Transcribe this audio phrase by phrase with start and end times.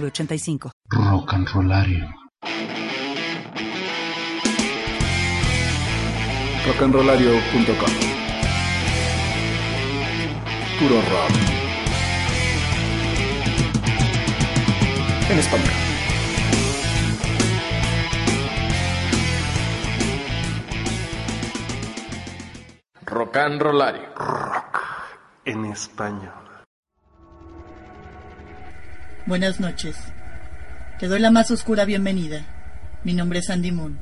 [0.00, 0.70] 906985.
[0.92, 2.26] Rock and Rollario.
[6.66, 7.92] rockandrollario.com
[10.78, 11.32] Puro rock.
[15.30, 15.70] En español.
[23.04, 24.08] Rock and Rollario.
[25.44, 26.45] En español.
[29.26, 29.96] Buenas noches.
[31.00, 32.46] Te doy la más oscura bienvenida.
[33.02, 33.98] Mi nombre es Andy Moon.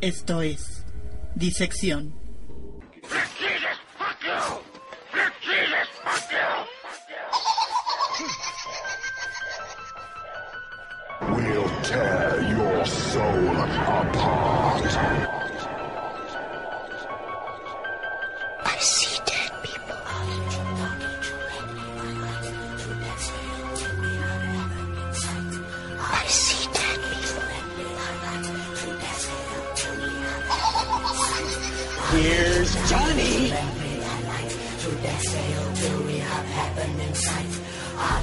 [0.00, 0.84] Esto es
[1.34, 2.14] Disección.
[11.28, 15.41] We'll tear your soul apart.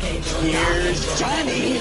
[0.09, 1.79] Here's Johnny.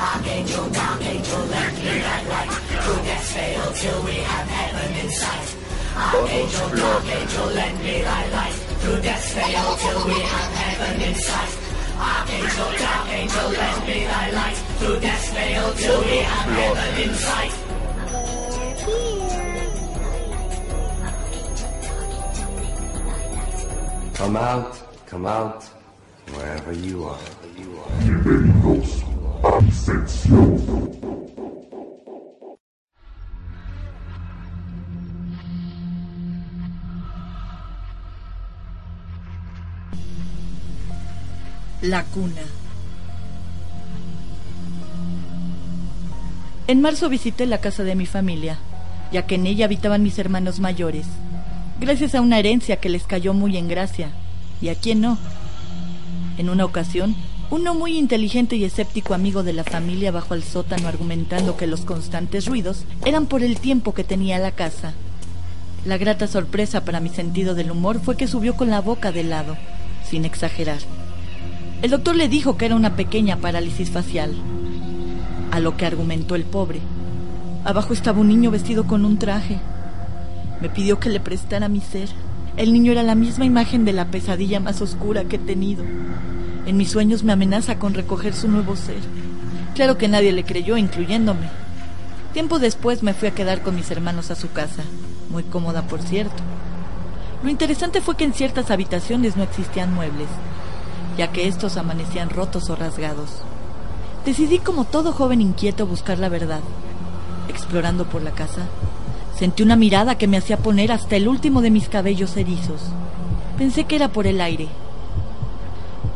[0.00, 2.50] Archangel, dark angel, lend me that light.
[2.82, 5.56] Through death's veil, till we have heaven in sight?
[5.94, 6.68] Archangel,
[7.10, 8.56] angel, lend me thy light.
[8.80, 11.52] Through death's veil till we have heaven in sight.
[11.98, 14.56] Archangel, dark angel, lend me thy light.
[14.78, 17.69] Through death's veil till we have heaven in sight.
[24.20, 24.76] Come out,
[25.08, 25.64] come out,
[26.34, 27.18] wherever you are.
[28.04, 29.02] Bienvenidos
[29.42, 29.58] a.
[41.80, 42.42] La cuna.
[46.66, 48.58] En marzo visité la casa de mi familia,
[49.12, 51.06] ya que en ella habitaban mis hermanos mayores,
[51.80, 54.10] gracias a una herencia que les cayó muy en gracia,
[54.60, 55.18] y a quién no.
[56.36, 57.16] En una ocasión,
[57.50, 61.80] uno muy inteligente y escéptico amigo de la familia bajó al sótano argumentando que los
[61.80, 64.92] constantes ruidos eran por el tiempo que tenía la casa.
[65.84, 69.24] La grata sorpresa para mi sentido del humor fue que subió con la boca de
[69.24, 69.56] lado,
[70.04, 70.78] sin exagerar.
[71.80, 74.34] El doctor le dijo que era una pequeña parálisis facial,
[75.50, 76.80] a lo que argumentó el pobre.
[77.64, 79.58] Abajo estaba un niño vestido con un traje.
[80.60, 82.08] Me pidió que le prestara mi ser.
[82.56, 85.84] El niño era la misma imagen de la pesadilla más oscura que he tenido.
[86.66, 89.00] En mis sueños me amenaza con recoger su nuevo ser.
[89.74, 91.48] Claro que nadie le creyó, incluyéndome.
[92.32, 94.82] Tiempo después me fui a quedar con mis hermanos a su casa,
[95.30, 96.42] muy cómoda por cierto.
[97.42, 100.28] Lo interesante fue que en ciertas habitaciones no existían muebles,
[101.16, 103.30] ya que estos amanecían rotos o rasgados.
[104.26, 106.60] Decidí como todo joven inquieto buscar la verdad.
[107.48, 108.66] Explorando por la casa,
[109.40, 112.82] sentí una mirada que me hacía poner hasta el último de mis cabellos erizos.
[113.56, 114.68] Pensé que era por el aire.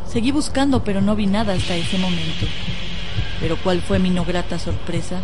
[0.07, 2.45] Seguí buscando, pero no vi nada hasta ese momento.
[3.39, 5.21] Pero cuál fue mi no grata sorpresa,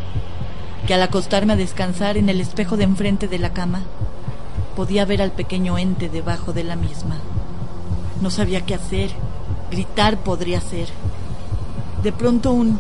[0.88, 3.84] que al acostarme a descansar en el espejo de enfrente de la cama,
[4.76, 7.18] podía ver al pequeño ente debajo de la misma.
[8.20, 9.12] No sabía qué hacer,
[9.70, 10.88] gritar podría ser.
[12.02, 12.80] De pronto un...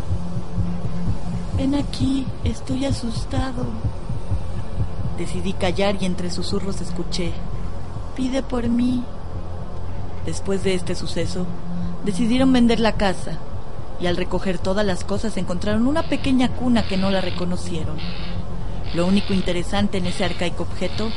[1.57, 3.67] Ven aquí, estoy asustado.
[5.21, 7.31] Decidí callar y entre susurros escuché,
[8.15, 9.03] pide por mí.
[10.25, 11.45] Después de este suceso,
[12.03, 13.37] decidieron vender la casa
[13.99, 17.97] y al recoger todas las cosas encontraron una pequeña cuna que no la reconocieron.
[18.95, 21.11] Lo único interesante en ese arcaico objeto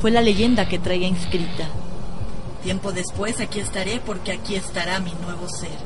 [0.00, 1.66] fue la leyenda que traía inscrita.
[2.62, 5.76] Tiempo después aquí estaré porque aquí estará mi nuevo ser.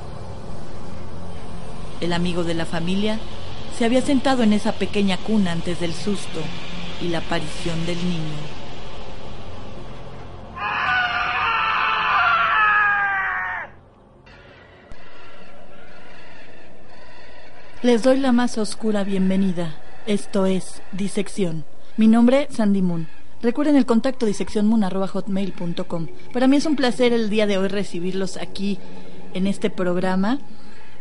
[2.01, 3.19] El amigo de la familia
[3.77, 6.39] se había sentado en esa pequeña cuna antes del susto
[7.01, 8.69] y la aparición del niño.
[17.83, 19.77] Les doy la más oscura bienvenida.
[20.07, 21.65] Esto es Disección.
[21.97, 23.07] Mi nombre, Sandy Moon.
[23.41, 26.09] Recuerden el contacto diseccionmoon.hotmail.com.
[26.33, 28.79] Para mí es un placer el día de hoy recibirlos aquí
[29.33, 30.41] en este programa.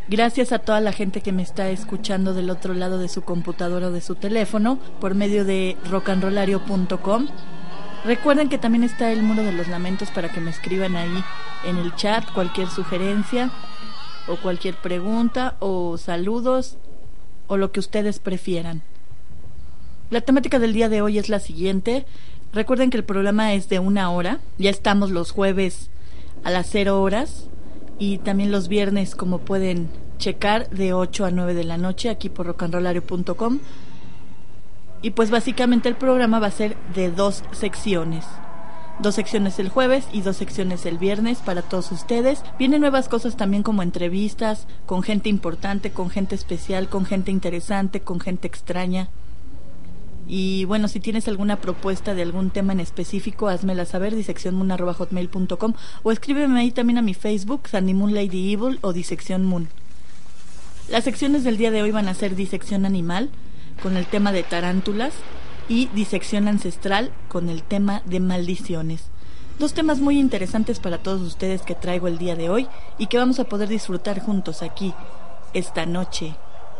[0.09, 3.87] Gracias a toda la gente que me está escuchando del otro lado de su computadora
[3.87, 7.27] o de su teléfono por medio de rockandrolario.com.
[8.05, 11.23] Recuerden que también está el muro de los lamentos para que me escriban ahí
[11.65, 13.51] en el chat cualquier sugerencia
[14.29, 16.77] o cualquier pregunta o saludos
[17.47, 18.83] o lo que ustedes prefieran.
[20.09, 22.05] La temática del día de hoy es la siguiente.
[22.53, 24.39] Recuerden que el programa es de una hora.
[24.57, 25.89] Ya estamos los jueves
[26.45, 27.49] a las cero horas
[27.99, 32.29] y también los viernes, como pueden checar, de 8 a 9 de la noche aquí
[32.29, 33.59] por rocanrolario.com.
[35.01, 38.25] Y pues básicamente el programa va a ser de dos secciones.
[38.99, 42.41] Dos secciones el jueves y dos secciones el viernes para todos ustedes.
[42.57, 48.01] Vienen nuevas cosas también como entrevistas con gente importante, con gente especial, con gente interesante,
[48.01, 49.09] con gente extraña.
[50.27, 56.11] Y bueno, si tienes alguna propuesta de algún tema en específico, házmela saber, diseccionmoon.hotmail.com o
[56.11, 59.69] escríbeme ahí también a mi Facebook, Sandy Moon Lady Evil o Disección Moon.
[60.89, 63.29] Las secciones del día de hoy van a ser Disección Animal,
[63.81, 65.13] con el tema de tarántulas,
[65.69, 69.09] y Disección Ancestral, con el tema de maldiciones.
[69.59, 73.17] Dos temas muy interesantes para todos ustedes que traigo el día de hoy y que
[73.17, 74.93] vamos a poder disfrutar juntos aquí,
[75.53, 76.35] esta noche,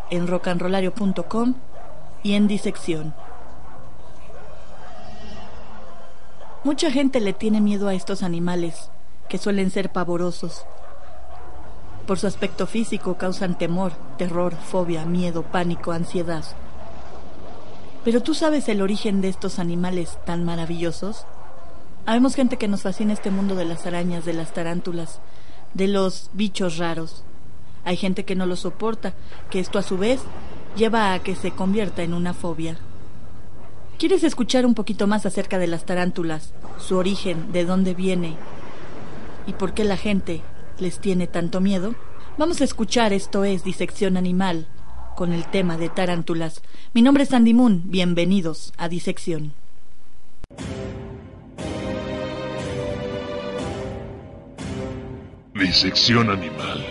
[0.09, 1.55] en rocanrolario.com
[2.23, 3.13] y en Disección.
[6.67, 8.91] Mucha gente le tiene miedo a estos animales,
[9.29, 10.65] que suelen ser pavorosos.
[12.05, 16.43] Por su aspecto físico causan temor, terror, fobia, miedo, pánico, ansiedad.
[18.03, 21.25] Pero tú sabes el origen de estos animales tan maravillosos.
[22.05, 25.21] Habemos gente que nos fascina este mundo de las arañas, de las tarántulas,
[25.73, 27.23] de los bichos raros.
[27.85, 29.13] Hay gente que no lo soporta,
[29.49, 30.19] que esto a su vez
[30.75, 32.77] lleva a que se convierta en una fobia.
[33.97, 38.35] ¿Quieres escuchar un poquito más acerca de las tarántulas, su origen, de dónde viene
[39.47, 40.43] y por qué la gente
[40.77, 41.95] les tiene tanto miedo?
[42.37, 44.67] Vamos a escuchar esto es Disección Animal
[45.15, 46.61] con el tema de tarántulas.
[46.93, 49.53] Mi nombre es Sandy Moon, bienvenidos a Disección.
[55.55, 56.85] Disección animal,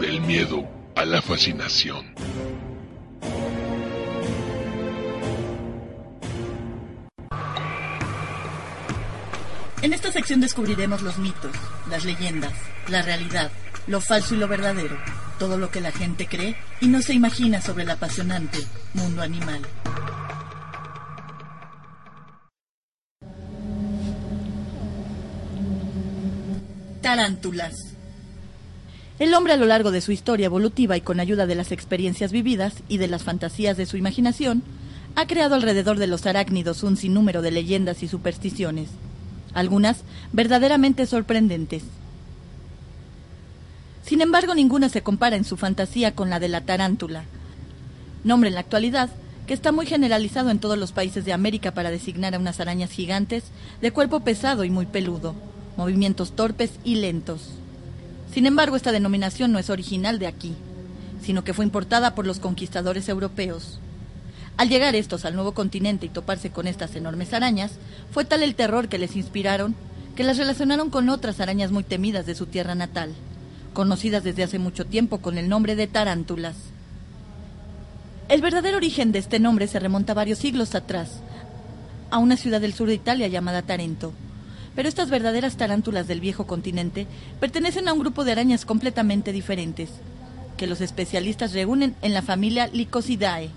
[0.00, 2.14] del miedo a la fascinación.
[9.82, 11.50] En esta sección descubriremos los mitos,
[11.90, 12.52] las leyendas,
[12.88, 13.50] la realidad,
[13.88, 14.96] lo falso y lo verdadero,
[15.40, 18.58] todo lo que la gente cree y no se imagina sobre el apasionante
[18.94, 19.60] mundo animal.
[27.00, 27.74] Tarántulas.
[29.18, 32.30] El hombre a lo largo de su historia evolutiva y con ayuda de las experiencias
[32.30, 34.62] vividas y de las fantasías de su imaginación,
[35.16, 38.88] ha creado alrededor de los arácnidos un sinnúmero de leyendas y supersticiones
[39.54, 39.98] algunas
[40.32, 41.82] verdaderamente sorprendentes.
[44.04, 47.24] Sin embargo, ninguna se compara en su fantasía con la de la tarántula,
[48.24, 49.10] nombre en la actualidad
[49.46, 52.90] que está muy generalizado en todos los países de América para designar a unas arañas
[52.90, 53.44] gigantes
[53.80, 55.34] de cuerpo pesado y muy peludo,
[55.76, 57.50] movimientos torpes y lentos.
[58.32, 60.54] Sin embargo, esta denominación no es original de aquí,
[61.22, 63.78] sino que fue importada por los conquistadores europeos.
[64.56, 67.72] Al llegar estos al nuevo continente y toparse con estas enormes arañas,
[68.10, 69.74] fue tal el terror que les inspiraron
[70.14, 73.14] que las relacionaron con otras arañas muy temidas de su tierra natal,
[73.72, 76.56] conocidas desde hace mucho tiempo con el nombre de tarántulas.
[78.28, 81.20] El verdadero origen de este nombre se remonta varios siglos atrás,
[82.10, 84.12] a una ciudad del sur de Italia llamada Tarento.
[84.74, 87.06] Pero estas verdaderas tarántulas del viejo continente
[87.40, 89.90] pertenecen a un grupo de arañas completamente diferentes,
[90.58, 93.50] que los especialistas reúnen en la familia Lycosidae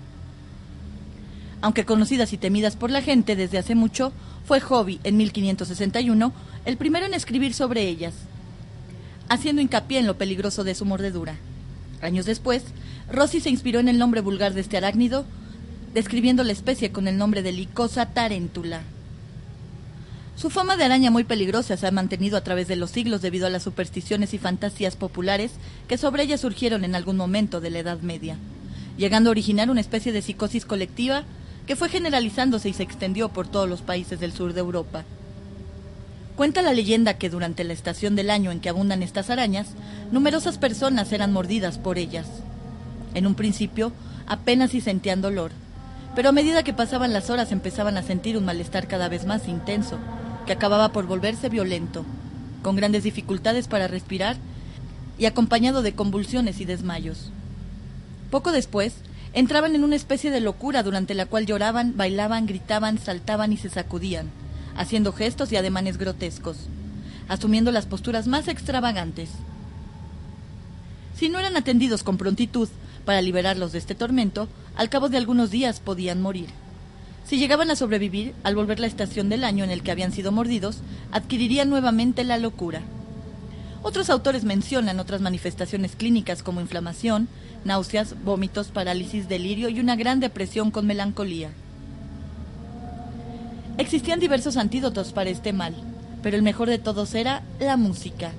[1.66, 4.12] aunque conocidas y temidas por la gente desde hace mucho,
[4.44, 6.32] fue Hobby, en 1561,
[6.64, 8.14] el primero en escribir sobre ellas,
[9.28, 11.34] haciendo hincapié en lo peligroso de su mordedura.
[12.02, 12.62] Años después,
[13.10, 15.24] Rossi se inspiró en el nombre vulgar de este arácnido,
[15.92, 18.82] describiendo la especie con el nombre de Licosa tarentula.
[20.36, 23.44] Su fama de araña muy peligrosa se ha mantenido a través de los siglos debido
[23.48, 25.50] a las supersticiones y fantasías populares
[25.88, 28.36] que sobre ella surgieron en algún momento de la Edad Media,
[28.96, 31.24] llegando a originar una especie de psicosis colectiva
[31.66, 35.04] que fue generalizándose y se extendió por todos los países del sur de Europa.
[36.36, 39.68] Cuenta la leyenda que durante la estación del año en que abundan estas arañas,
[40.12, 42.26] numerosas personas eran mordidas por ellas.
[43.14, 43.92] En un principio,
[44.26, 45.50] apenas si sentían dolor,
[46.14, 49.48] pero a medida que pasaban las horas empezaban a sentir un malestar cada vez más
[49.48, 49.98] intenso,
[50.46, 52.04] que acababa por volverse violento,
[52.62, 54.36] con grandes dificultades para respirar
[55.18, 57.30] y acompañado de convulsiones y desmayos.
[58.30, 58.94] Poco después,
[59.36, 63.68] entraban en una especie de locura durante la cual lloraban, bailaban, gritaban, saltaban y se
[63.68, 64.30] sacudían,
[64.74, 66.56] haciendo gestos y ademanes grotescos,
[67.28, 69.28] asumiendo las posturas más extravagantes.
[71.18, 72.70] Si no eran atendidos con prontitud
[73.04, 76.48] para liberarlos de este tormento, al cabo de algunos días podían morir.
[77.26, 80.32] Si llegaban a sobrevivir, al volver la estación del año en el que habían sido
[80.32, 80.78] mordidos,
[81.12, 82.80] adquirirían nuevamente la locura.
[83.82, 87.28] Otros autores mencionan otras manifestaciones clínicas como inflamación,
[87.66, 91.50] náuseas, vómitos, parálisis, delirio y una gran depresión con melancolía.
[93.78, 95.74] Existían diversos antídotos para este mal,
[96.22, 98.32] pero el mejor de todos era la música.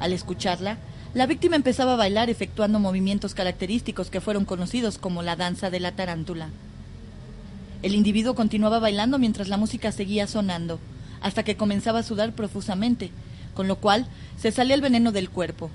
[0.00, 0.78] Al escucharla,
[1.14, 5.80] la víctima empezaba a bailar efectuando movimientos característicos que fueron conocidos como la danza de
[5.80, 6.48] la tarántula.
[7.82, 10.80] El individuo continuaba bailando mientras la música seguía sonando,
[11.20, 13.10] hasta que comenzaba a sudar profusamente,
[13.54, 15.70] con lo cual se salía el veneno del cuerpo.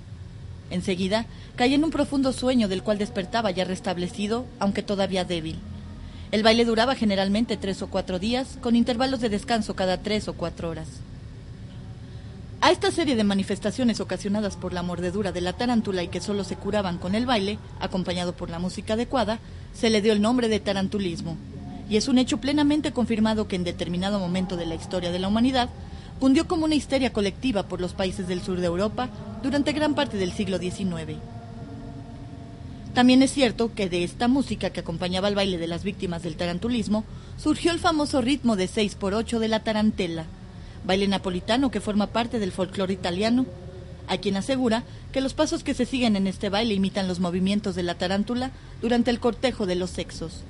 [0.71, 1.25] Enseguida
[1.55, 5.59] caía en un profundo sueño del cual despertaba ya restablecido, aunque todavía débil.
[6.31, 10.33] El baile duraba generalmente tres o cuatro días, con intervalos de descanso cada tres o
[10.33, 10.87] cuatro horas.
[12.61, 16.43] A esta serie de manifestaciones ocasionadas por la mordedura de la tarántula y que solo
[16.45, 19.39] se curaban con el baile, acompañado por la música adecuada,
[19.73, 21.35] se le dio el nombre de tarantulismo.
[21.89, 25.27] Y es un hecho plenamente confirmado que en determinado momento de la historia de la
[25.27, 25.69] humanidad
[26.21, 29.09] cundió como una histeria colectiva por los países del sur de Europa
[29.41, 31.17] durante gran parte del siglo XIX.
[32.93, 36.35] También es cierto que de esta música que acompañaba al baile de las víctimas del
[36.35, 37.05] tarantulismo
[37.37, 40.25] surgió el famoso ritmo de 6 por 8 de la tarantela,
[40.85, 43.47] baile napolitano que forma parte del folclore italiano.
[44.07, 47.73] Hay quien asegura que los pasos que se siguen en este baile imitan los movimientos
[47.73, 50.43] de la tarántula durante el cortejo de los sexos.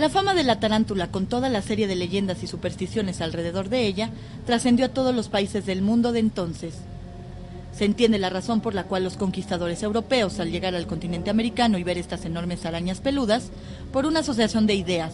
[0.00, 3.84] La fama de la tarántula, con toda la serie de leyendas y supersticiones alrededor de
[3.84, 4.08] ella,
[4.46, 6.72] trascendió a todos los países del mundo de entonces.
[7.76, 11.76] Se entiende la razón por la cual los conquistadores europeos, al llegar al continente americano
[11.76, 13.50] y ver estas enormes arañas peludas,
[13.92, 15.12] por una asociación de ideas,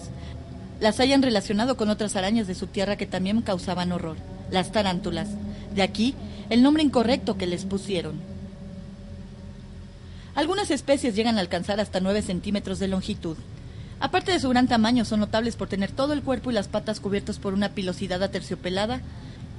[0.78, 4.16] las hayan relacionado con otras arañas de su tierra que también causaban horror,
[4.52, 5.30] las tarántulas.
[5.74, 6.14] De aquí
[6.48, 8.20] el nombre incorrecto que les pusieron.
[10.36, 13.36] Algunas especies llegan a alcanzar hasta 9 centímetros de longitud.
[13.98, 17.00] Aparte de su gran tamaño, son notables por tener todo el cuerpo y las patas
[17.00, 19.00] cubiertos por una pilosidad aterciopelada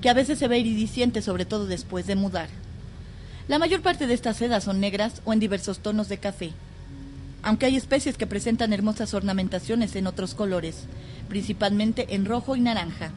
[0.01, 2.49] que a veces se ve iridisciente, sobre todo después de mudar.
[3.47, 6.51] La mayor parte de estas sedas son negras o en diversos tonos de café,
[7.41, 10.83] aunque hay especies que presentan hermosas ornamentaciones en otros colores,
[11.29, 13.11] principalmente en rojo y naranja.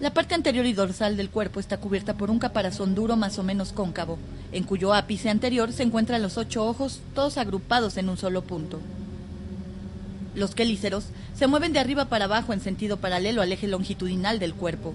[0.00, 3.44] La parte anterior y dorsal del cuerpo está cubierta por un caparazón duro más o
[3.44, 4.18] menos cóncavo,
[4.50, 8.80] en cuyo ápice anterior se encuentran los ocho ojos, todos agrupados en un solo punto.
[10.34, 14.54] Los quelíceros se mueven de arriba para abajo en sentido paralelo al eje longitudinal del
[14.54, 14.94] cuerpo.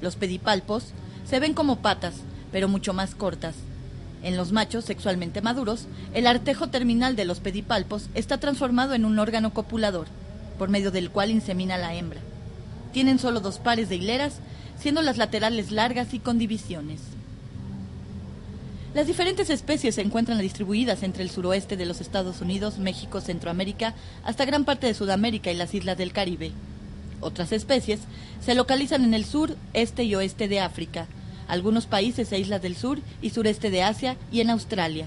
[0.00, 0.92] Los pedipalpos
[1.28, 2.14] se ven como patas,
[2.50, 3.54] pero mucho más cortas.
[4.22, 9.18] En los machos sexualmente maduros, el artejo terminal de los pedipalpos está transformado en un
[9.18, 10.06] órgano copulador,
[10.58, 12.20] por medio del cual insemina la hembra.
[12.92, 14.34] Tienen solo dos pares de hileras,
[14.78, 17.00] siendo las laterales largas y con divisiones.
[18.94, 23.94] Las diferentes especies se encuentran distribuidas entre el suroeste de los Estados Unidos, México, Centroamérica,
[24.22, 26.52] hasta gran parte de Sudamérica y las islas del Caribe.
[27.22, 28.00] Otras especies
[28.44, 31.06] se localizan en el sur, este y oeste de África,
[31.48, 35.06] algunos países e islas del sur y sureste de Asia y en Australia.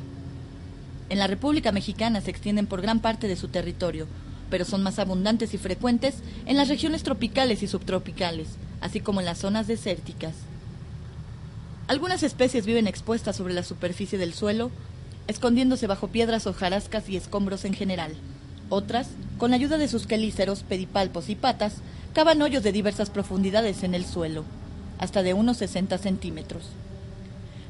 [1.09, 4.07] En la República Mexicana se extienden por gran parte de su territorio,
[4.49, 6.15] pero son más abundantes y frecuentes
[6.47, 8.47] en las regiones tropicales y subtropicales,
[8.81, 10.33] así como en las zonas desérticas.
[11.87, 14.71] Algunas especies viven expuestas sobre la superficie del suelo,
[15.27, 18.13] escondiéndose bajo piedras, hojarascas y escombros en general.
[18.69, 21.75] Otras, con ayuda de sus quelíceros, pedipalpos y patas,
[22.13, 24.43] cavan hoyos de diversas profundidades en el suelo
[24.97, 26.63] hasta de unos 60 centímetros.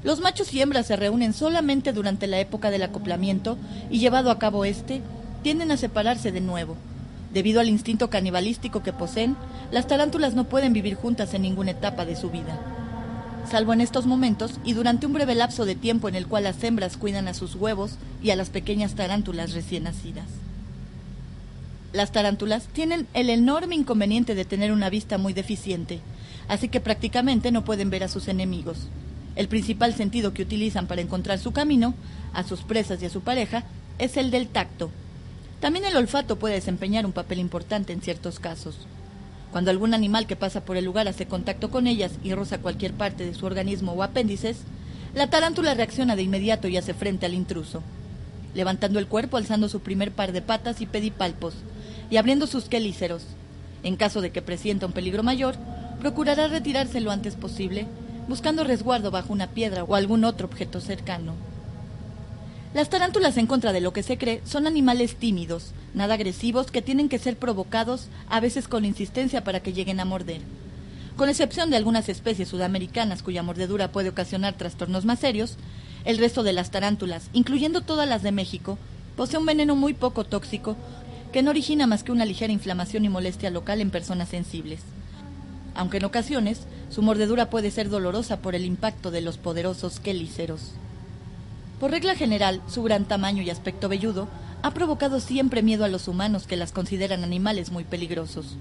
[0.03, 3.57] Los machos y hembras se reúnen solamente durante la época del acoplamiento
[3.89, 5.01] y llevado a cabo este,
[5.41, 6.77] tienden a separarse de nuevo.
[7.33, 9.35] Debido al instinto canibalístico que poseen,
[9.71, 12.84] las tarántulas no pueden vivir juntas en ninguna etapa de su vida.
[13.49, 16.63] Salvo en estos momentos y durante un breve lapso de tiempo en el cual las
[16.63, 20.25] hembras cuidan a sus huevos y a las pequeñas tarántulas recién nacidas.
[21.93, 25.99] Las tarántulas tienen el enorme inconveniente de tener una vista muy deficiente,
[26.47, 28.87] así que prácticamente no pueden ver a sus enemigos.
[29.35, 31.93] El principal sentido que utilizan para encontrar su camino,
[32.33, 33.63] a sus presas y a su pareja,
[33.99, 34.89] es el del tacto.
[35.59, 38.75] También el olfato puede desempeñar un papel importante en ciertos casos.
[39.55, 42.91] Cuando algún animal que pasa por el lugar hace contacto con ellas y roza cualquier
[42.91, 44.57] parte de su organismo o apéndices,
[45.13, 47.81] la tarántula reacciona de inmediato y hace frente al intruso,
[48.53, 51.53] levantando el cuerpo, alzando su primer par de patas y pedipalpos,
[52.09, 53.23] y abriendo sus quelíceros.
[53.83, 55.55] En caso de que presienta un peligro mayor,
[56.01, 57.87] procurará retirarse lo antes posible,
[58.27, 61.33] buscando resguardo bajo una piedra o algún otro objeto cercano.
[62.73, 66.81] Las tarántulas, en contra de lo que se cree, son animales tímidos, nada agresivos, que
[66.81, 70.41] tienen que ser provocados, a veces con insistencia para que lleguen a morder.
[71.15, 75.57] Con excepción de algunas especies sudamericanas cuya mordedura puede ocasionar trastornos más serios,
[76.03, 78.77] El resto de las tarántulas, incluyendo todas las de México,
[79.17, 80.75] posee un veneno muy poco tóxico
[81.33, 84.81] que no origina más que una ligera inflamación y molestia local en personas sensibles.
[85.73, 90.73] Aunque en ocasiones su mordedura puede ser dolorosa por el impacto de los poderosos quelíceros.
[91.79, 94.27] Por regla general, su gran tamaño y aspecto velludo
[94.65, 98.55] ha provocado siempre miedo a los humanos que las consideran animales muy peligrosos.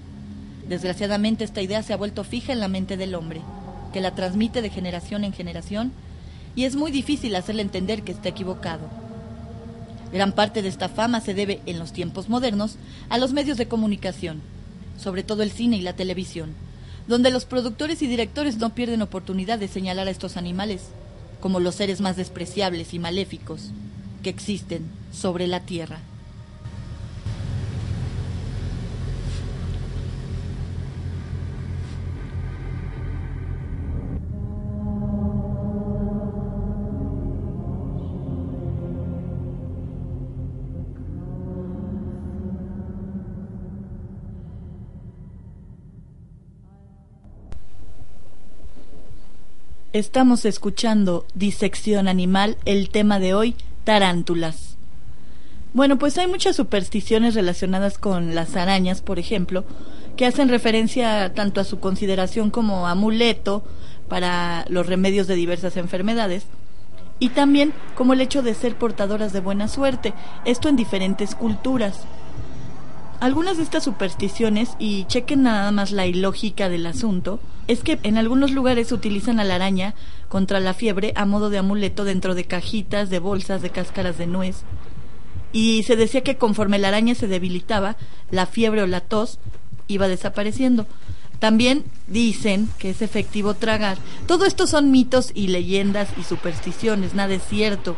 [0.69, 3.41] Desgraciadamente esta idea se ha vuelto fija en la mente del hombre,
[3.91, 5.91] que la transmite de generación en generación,
[6.55, 8.87] y es muy difícil hacerle entender que está equivocado.
[10.13, 12.75] Gran parte de esta fama se debe, en los tiempos modernos,
[13.09, 14.43] a los medios de comunicación,
[14.99, 16.53] sobre todo el cine y la televisión,
[17.07, 20.83] donde los productores y directores no pierden oportunidad de señalar a estos animales
[21.39, 23.71] como los seres más despreciables y maléficos
[24.25, 25.99] que existen sobre la Tierra.
[49.93, 53.55] Estamos escuchando Disección Animal, el tema de hoy,
[53.85, 54.75] tarántulas.
[55.73, 59.63] Bueno, pues hay muchas supersticiones relacionadas con las arañas, por ejemplo,
[60.17, 63.63] que hacen referencia tanto a su consideración como amuleto
[64.09, 66.45] para los remedios de diversas enfermedades,
[67.19, 70.13] y también como el hecho de ser portadoras de buena suerte,
[70.43, 72.05] esto en diferentes culturas.
[73.19, 78.17] Algunas de estas supersticiones, y chequen nada más la ilógica del asunto, es que en
[78.17, 79.95] algunos lugares utilizan a la araña
[80.27, 84.27] contra la fiebre a modo de amuleto dentro de cajitas, de bolsas, de cáscaras de
[84.27, 84.63] nuez.
[85.53, 87.95] Y se decía que conforme la araña se debilitaba,
[88.29, 89.39] la fiebre o la tos
[89.87, 90.85] iba desapareciendo.
[91.39, 93.97] También dicen que es efectivo tragar.
[94.27, 97.95] Todo esto son mitos y leyendas y supersticiones, nada es cierto.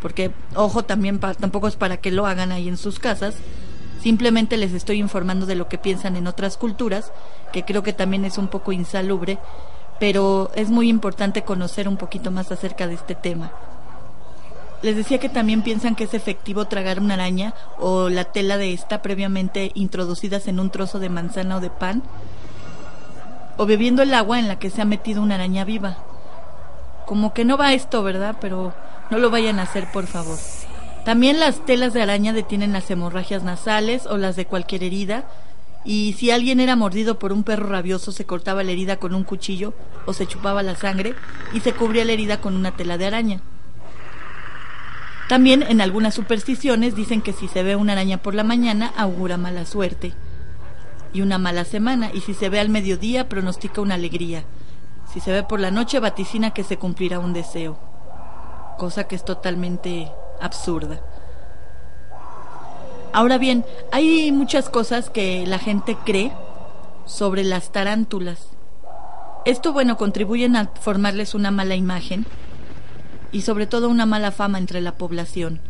[0.00, 3.36] Porque, ojo, también tampoco es para que lo hagan ahí en sus casas,
[4.02, 7.12] Simplemente les estoy informando de lo que piensan en otras culturas,
[7.52, 9.38] que creo que también es un poco insalubre,
[10.00, 13.52] pero es muy importante conocer un poquito más acerca de este tema.
[14.82, 18.72] Les decía que también piensan que es efectivo tragar una araña o la tela de
[18.72, 22.02] esta previamente introducidas en un trozo de manzana o de pan,
[23.56, 25.98] o bebiendo el agua en la que se ha metido una araña viva.
[27.06, 28.34] Como que no va esto, ¿verdad?
[28.40, 28.74] Pero
[29.10, 30.38] no lo vayan a hacer, por favor.
[31.04, 35.24] También las telas de araña detienen las hemorragias nasales o las de cualquier herida.
[35.84, 39.24] Y si alguien era mordido por un perro rabioso, se cortaba la herida con un
[39.24, 39.74] cuchillo
[40.06, 41.14] o se chupaba la sangre
[41.52, 43.40] y se cubría la herida con una tela de araña.
[45.28, 49.36] También en algunas supersticiones dicen que si se ve una araña por la mañana augura
[49.36, 50.12] mala suerte
[51.12, 54.44] y una mala semana, y si se ve al mediodía pronostica una alegría.
[55.12, 57.78] Si se ve por la noche vaticina que se cumplirá un deseo,
[58.78, 61.00] cosa que es totalmente absurda.
[63.12, 66.32] Ahora bien, hay muchas cosas que la gente cree
[67.04, 68.48] sobre las tarántulas.
[69.44, 72.24] Esto, bueno, contribuyen a formarles una mala imagen
[73.32, 75.60] y sobre todo una mala fama entre la población.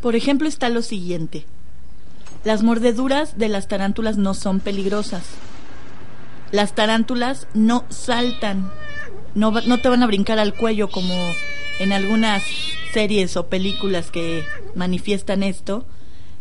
[0.00, 1.44] Por ejemplo, está lo siguiente.
[2.44, 5.24] Las mordeduras de las tarántulas no son peligrosas.
[6.52, 8.70] Las tarántulas no saltan,
[9.34, 11.14] no, no te van a brincar al cuello como
[11.78, 12.42] en algunas
[12.92, 15.84] series o películas que manifiestan esto.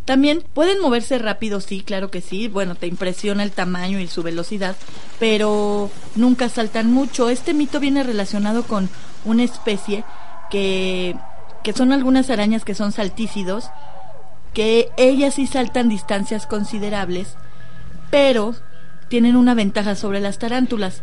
[0.05, 2.47] También pueden moverse rápido, sí, claro que sí.
[2.47, 4.77] Bueno, te impresiona el tamaño y su velocidad,
[5.19, 7.29] pero nunca saltan mucho.
[7.29, 8.89] Este mito viene relacionado con
[9.25, 10.05] una especie
[10.49, 11.17] que,
[11.61, 13.65] que son algunas arañas que son saltícidos,
[14.53, 17.35] que ellas sí saltan distancias considerables,
[18.09, 18.55] pero
[19.09, 21.01] tienen una ventaja sobre las tarántulas.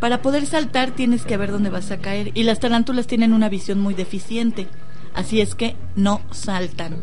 [0.00, 3.48] Para poder saltar tienes que ver dónde vas a caer y las tarántulas tienen una
[3.48, 4.68] visión muy deficiente,
[5.14, 7.02] así es que no saltan.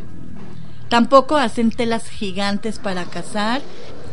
[0.88, 3.62] Tampoco hacen telas gigantes para cazar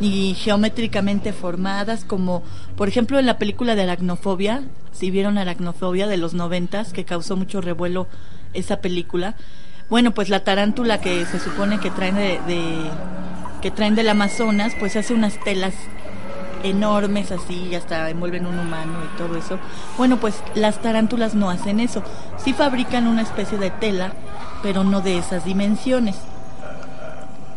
[0.01, 2.43] ni geométricamente formadas como
[2.77, 7.37] por ejemplo en la película de aracnofobia, si vieron aracnofobia de los noventas que causó
[7.37, 8.09] mucho revuelo
[8.53, 9.37] esa película.
[9.91, 12.91] Bueno, pues la tarántula que se supone que traen de, de
[13.61, 15.75] que traen del Amazonas, pues hace unas telas
[16.63, 19.59] enormes así y hasta envuelven un humano y todo eso.
[19.97, 22.03] Bueno, pues las tarántulas no hacen eso.
[22.39, 24.13] Sí fabrican una especie de tela,
[24.63, 26.17] pero no de esas dimensiones.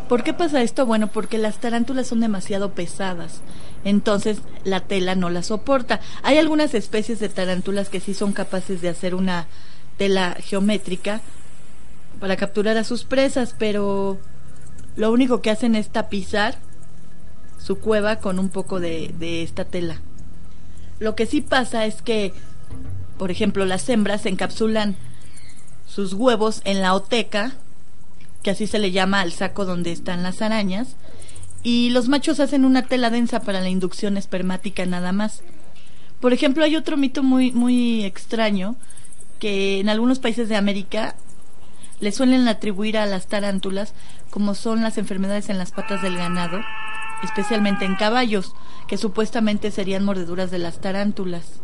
[0.08, 0.86] ¿Por qué pasa esto?
[0.86, 3.40] Bueno, porque las tarántulas son demasiado pesadas.
[3.84, 6.00] Entonces la tela no la soporta.
[6.22, 9.46] Hay algunas especies de tarántulas que sí son capaces de hacer una
[9.96, 11.20] tela geométrica
[12.20, 14.18] para capturar a sus presas, pero
[14.96, 16.56] lo único que hacen es tapizar
[17.66, 20.00] su cueva con un poco de, esta tela.
[21.00, 22.32] Lo que sí pasa es que,
[23.18, 24.96] por ejemplo, las hembras encapsulan
[25.84, 27.54] sus huevos en la oteca,
[28.44, 30.94] que así se le llama al saco donde están las arañas,
[31.64, 35.42] y los machos hacen una tela densa para la inducción espermática nada más.
[36.20, 38.76] Por ejemplo, hay otro mito muy muy extraño
[39.40, 41.16] que en algunos países de América
[41.98, 43.92] le suelen atribuir a las tarántulas
[44.30, 46.60] como son las enfermedades en las patas del ganado,
[47.22, 48.54] especialmente en caballos,
[48.86, 51.60] que supuestamente serían mordeduras de las tarántulas.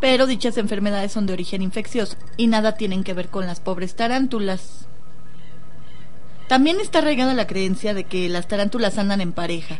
[0.00, 3.94] Pero dichas enfermedades son de origen infeccioso y nada tienen que ver con las pobres
[3.94, 4.88] tarántulas.
[6.48, 9.78] También está arraigada la creencia de que las tarántulas andan en pareja.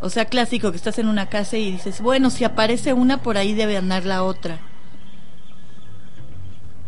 [0.00, 3.36] O sea, clásico que estás en una casa y dices, bueno, si aparece una, por
[3.36, 4.60] ahí debe andar la otra.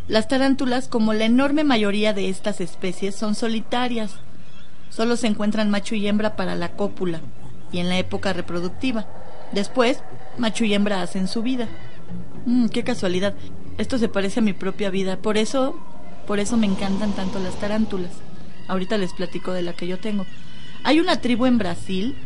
[0.09, 4.17] Las tarántulas, como la enorme mayoría de estas especies, son solitarias.
[4.91, 7.21] Solo se encuentran macho y hembra para la cópula
[7.73, 9.07] y en la época reproductiva.
[9.53, 10.03] Después,
[10.39, 11.69] macho y hembra hacen su vida.
[12.47, 13.35] Mm, qué casualidad.
[13.79, 15.17] Esto se parece a mi propia vida.
[15.19, 15.79] Por eso,
[16.27, 18.13] por eso me encantan tanto las tarántulas.
[18.69, 20.27] Ahorita les platico de la que yo tengo.
[20.85, 22.17] Hay una tribu en Brasil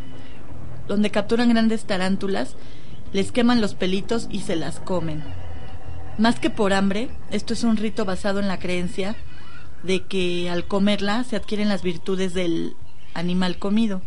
[0.86, 2.56] donde capturan grandes tarántulas,
[3.12, 5.22] les queman los pelitos y se las comen.
[6.18, 9.14] Más que por hambre, esto es un rito basado en la creencia
[9.82, 12.74] de que al comerla se adquieren las virtudes del
[13.14, 14.02] animal comido.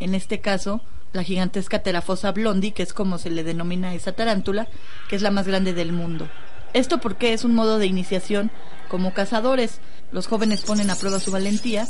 [0.00, 0.80] En este caso,
[1.12, 4.68] la gigantesca terafosa blondi, que es como se le denomina a esa tarántula,
[5.08, 6.28] que es la más grande del mundo.
[6.72, 8.50] Esto porque es un modo de iniciación
[8.88, 9.80] como cazadores.
[10.10, 11.86] Los jóvenes ponen a prueba su valentía,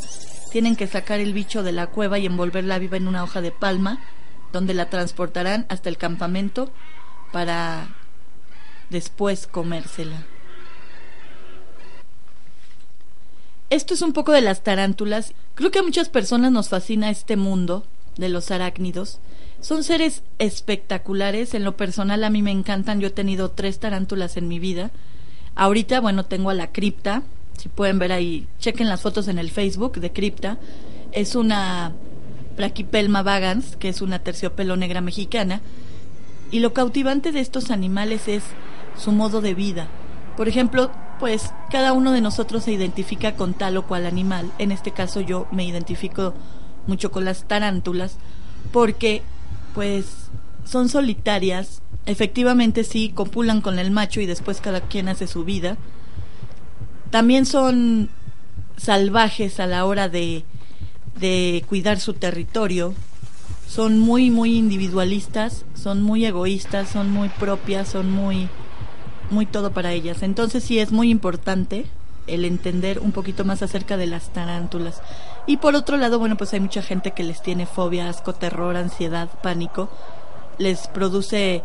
[0.51, 3.53] tienen que sacar el bicho de la cueva y envolverla viva en una hoja de
[3.53, 4.01] palma,
[4.53, 6.71] donde la transportarán hasta el campamento
[7.33, 7.89] para
[8.91, 10.27] después comérsela.
[13.73, 15.33] Esto es un poco de las tarántulas.
[15.55, 17.87] Creo que a muchas personas nos fascina este mundo
[18.19, 19.19] de los arácnidos.
[19.63, 21.55] Son seres espectaculares.
[21.55, 23.01] En lo personal a mí me encantan.
[23.01, 24.91] Yo he tenido tres tarántulas en mi vida.
[25.55, 27.23] Ahorita, bueno, tengo a la cripta.
[27.57, 30.59] Si pueden ver ahí, chequen las fotos en el Facebook de cripta.
[31.13, 31.95] Es una
[32.59, 35.63] Brachypelma vagans, que es una terciopelo negra mexicana.
[36.51, 38.43] Y lo cautivante de estos animales es
[38.99, 39.89] su modo de vida.
[40.37, 40.91] Por ejemplo,
[41.23, 44.51] pues cada uno de nosotros se identifica con tal o cual animal.
[44.59, 46.35] En este caso yo me identifico
[46.89, 48.17] mucho con las tarántulas
[48.73, 49.23] porque
[49.73, 50.05] pues
[50.65, 55.77] son solitarias, efectivamente sí copulan con el macho y después cada quien hace su vida.
[57.11, 58.09] También son
[58.77, 60.43] salvajes a la hora de,
[61.21, 62.95] de cuidar su territorio,
[63.69, 68.49] son muy muy individualistas, son muy egoístas, son muy propias, son muy
[69.31, 70.23] muy todo para ellas.
[70.23, 71.87] Entonces sí es muy importante
[72.27, 75.03] el entender un poquito más acerca de las tarántulas.
[75.47, 78.77] Y por otro lado, bueno, pues hay mucha gente que les tiene fobia, asco, terror,
[78.77, 79.89] ansiedad, pánico.
[80.59, 81.63] Les produce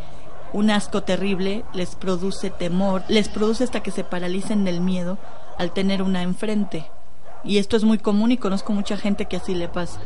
[0.53, 5.17] un asco terrible, les produce temor, les produce hasta que se paralicen del miedo
[5.57, 6.89] al tener una enfrente.
[7.43, 9.99] Y esto es muy común y conozco mucha gente que así le pasa.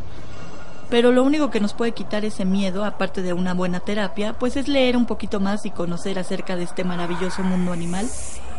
[0.92, 4.58] Pero lo único que nos puede quitar ese miedo, aparte de una buena terapia, pues
[4.58, 8.08] es leer un poquito más y conocer acerca de este maravilloso mundo animal.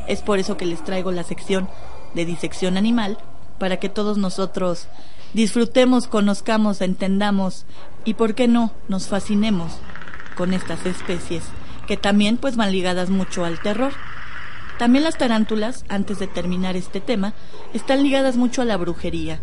[0.09, 1.69] Es por eso que les traigo la sección
[2.15, 3.19] de disección animal,
[3.59, 4.89] para que todos nosotros
[5.35, 7.67] disfrutemos, conozcamos, entendamos
[8.07, 9.73] y, por qué no, nos fascinemos
[10.35, 11.45] con estas especies,
[11.87, 13.93] que también pues van ligadas mucho al terror.
[14.79, 17.35] También las tarántulas, antes de terminar este tema,
[17.75, 19.39] están ligadas mucho a la brujería,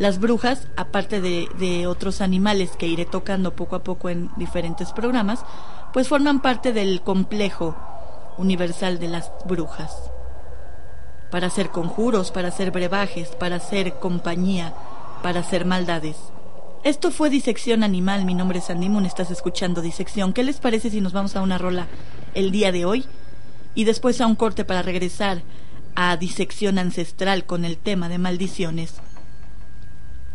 [0.00, 5.44] las brujas, aparte de, otros animales que iré tocando poco a poco en diferentes programas,
[5.92, 7.76] pues forman parte del complejo
[8.38, 9.94] universal de las brujas.
[11.30, 14.72] Para hacer conjuros, para hacer brebajes, para hacer compañía,
[15.22, 16.16] para hacer maldades.
[16.82, 20.32] Esto fue Disección Animal, mi nombre es Andy estás escuchando Disección.
[20.32, 21.88] ¿Qué les parece si nos vamos a una rola
[22.32, 23.04] el día de hoy?
[23.74, 25.42] Y después a un corte para regresar
[25.94, 28.94] a Disección Ancestral con el tema de maldiciones.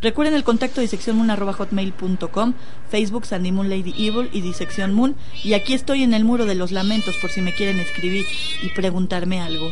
[0.05, 2.53] Recuerden el contacto diseccionmoon.hotmail.com,
[2.91, 5.15] Facebook Sandy Moon Lady Evil y Disección Moon.
[5.43, 8.23] Y aquí estoy en el muro de los lamentos por si me quieren escribir
[8.61, 9.71] y preguntarme algo.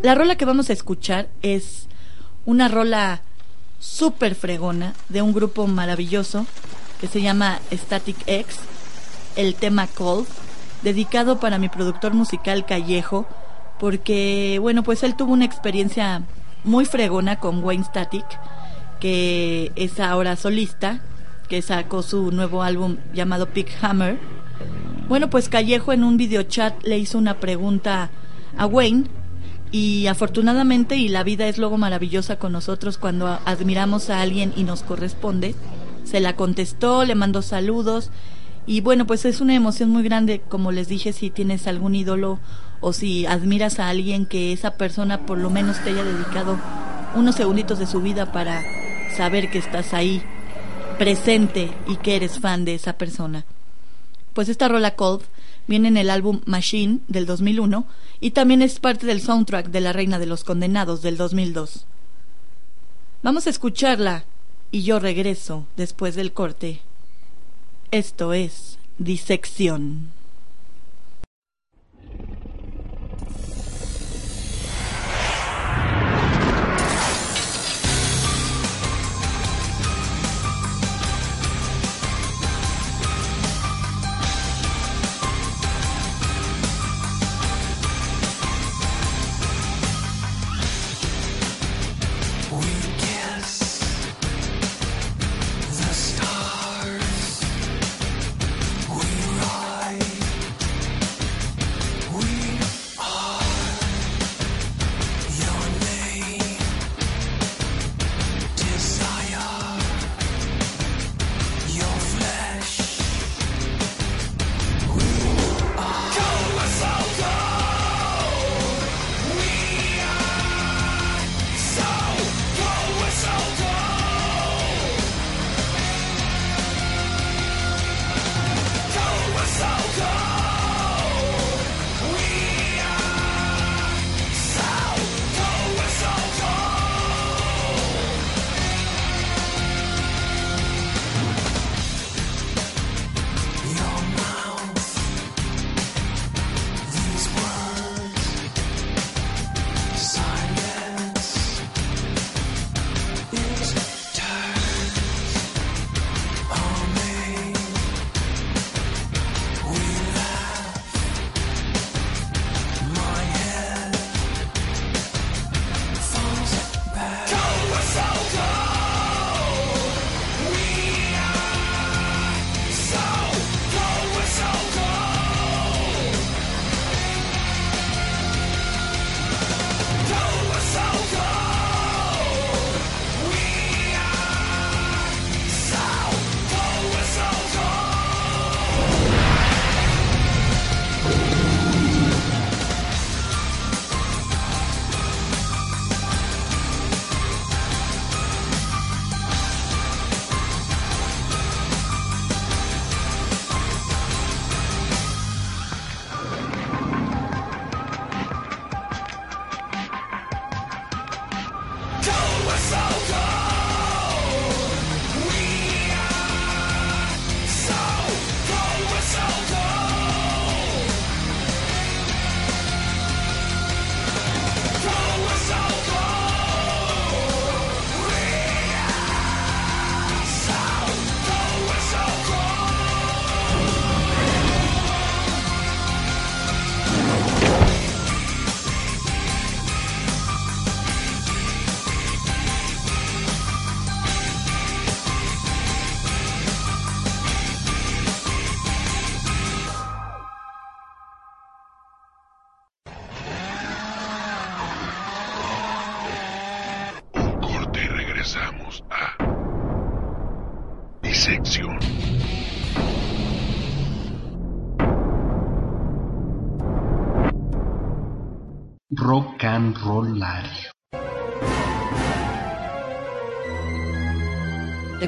[0.00, 1.88] La rola que vamos a escuchar es
[2.46, 3.22] una rola
[3.80, 6.46] súper fregona de un grupo maravilloso
[7.00, 8.60] que se llama Static X,
[9.34, 10.28] el tema Cold,
[10.82, 13.26] dedicado para mi productor musical Callejo,
[13.80, 16.22] porque, bueno, pues él tuvo una experiencia
[16.62, 18.24] muy fregona con Wayne Static
[19.00, 21.00] que es ahora solista,
[21.48, 24.18] que sacó su nuevo álbum llamado Pick Hammer.
[25.08, 28.10] Bueno, pues Callejo en un videochat le hizo una pregunta
[28.56, 29.04] a Wayne
[29.70, 34.64] y afortunadamente, y la vida es luego maravillosa con nosotros cuando admiramos a alguien y
[34.64, 35.54] nos corresponde,
[36.04, 38.10] se la contestó, le mandó saludos
[38.66, 42.38] y bueno, pues es una emoción muy grande, como les dije, si tienes algún ídolo
[42.80, 46.58] o si admiras a alguien que esa persona por lo menos te haya dedicado
[47.14, 48.62] unos segunditos de su vida para
[49.16, 50.22] saber que estás ahí
[50.98, 53.44] presente y que eres fan de esa persona.
[54.34, 55.22] Pues esta rola Cold
[55.66, 57.86] viene en el álbum Machine del 2001
[58.20, 61.86] y también es parte del soundtrack de La Reina de los Condenados del 2002.
[63.22, 64.24] Vamos a escucharla
[64.70, 66.80] y yo regreso después del corte.
[67.90, 70.17] Esto es Disección.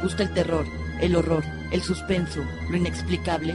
[0.01, 0.65] ¿Te gusta el terror,
[1.03, 3.55] el horror, el suspenso, lo inexplicable?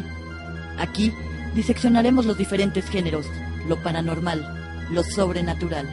[0.77, 1.11] Aquí
[1.55, 3.25] diseccionaremos los diferentes géneros,
[3.67, 5.87] lo paranormal, lo sobrenatural.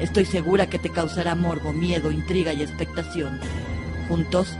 [0.00, 3.40] Estoy segura que te causará morbo, miedo, intriga y expectación.
[4.08, 4.56] Juntos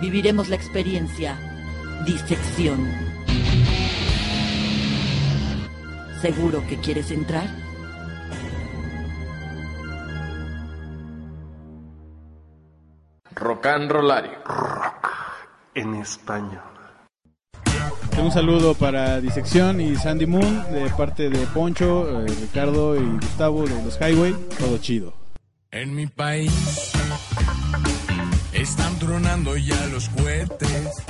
[0.00, 1.38] viviremos la experiencia
[2.04, 2.90] disección.
[6.20, 7.59] ¿Seguro que quieres entrar?
[13.34, 14.38] Rock and Rollario.
[14.44, 15.08] Rock
[15.74, 16.62] en español.
[18.18, 23.66] Un saludo para Disección y Sandy Moon de parte de Poncho, eh, Ricardo y Gustavo
[23.66, 24.34] de los Highway.
[24.58, 25.14] Todo chido.
[25.70, 26.92] En mi país
[28.52, 31.04] están tronando ya los cohetes.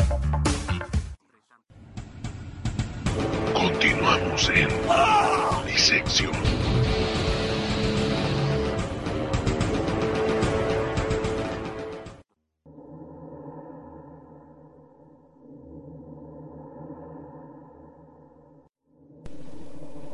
[3.54, 4.68] Continuamos en
[5.66, 6.33] Disección.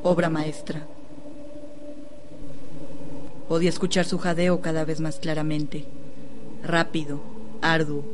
[0.08, 0.86] Obra maestra.
[3.48, 5.84] Podía escuchar su jadeo cada vez más claramente,
[6.62, 7.18] rápido,
[7.60, 8.04] arduo,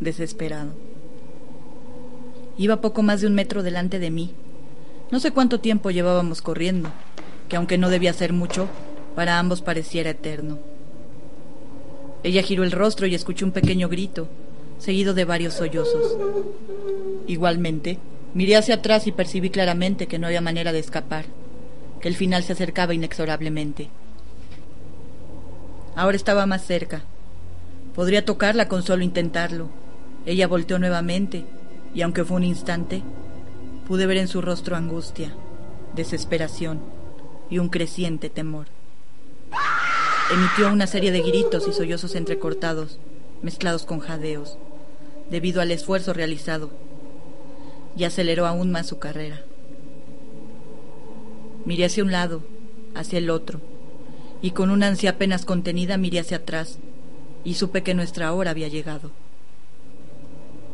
[0.00, 0.72] desesperado.
[2.56, 4.34] Iba poco más de un metro delante de mí.
[5.12, 6.90] No sé cuánto tiempo llevábamos corriendo,
[7.48, 8.66] que aunque no debía ser mucho,
[9.14, 10.58] para ambos pareciera eterno.
[12.24, 14.26] Ella giró el rostro y escuché un pequeño grito,
[14.78, 16.16] seguido de varios sollozos.
[17.28, 18.00] Igualmente,
[18.34, 21.26] miré hacia atrás y percibí claramente que no había manera de escapar,
[22.00, 23.90] que el final se acercaba inexorablemente.
[25.96, 27.02] Ahora estaba más cerca.
[27.94, 29.68] Podría tocarla con solo intentarlo.
[30.26, 31.44] Ella volteó nuevamente,
[31.94, 33.02] y aunque fue un instante,
[33.86, 35.34] pude ver en su rostro angustia,
[35.94, 36.80] desesperación
[37.50, 38.66] y un creciente temor.
[40.30, 42.98] Emitió una serie de gritos y sollozos entrecortados,
[43.40, 44.58] mezclados con jadeos,
[45.30, 46.70] debido al esfuerzo realizado,
[47.98, 49.42] y aceleró aún más su carrera.
[51.64, 52.42] Miré hacia un lado,
[52.94, 53.60] hacia el otro,
[54.40, 56.78] y con una ansia apenas contenida miré hacia atrás,
[57.44, 59.10] y supe que nuestra hora había llegado.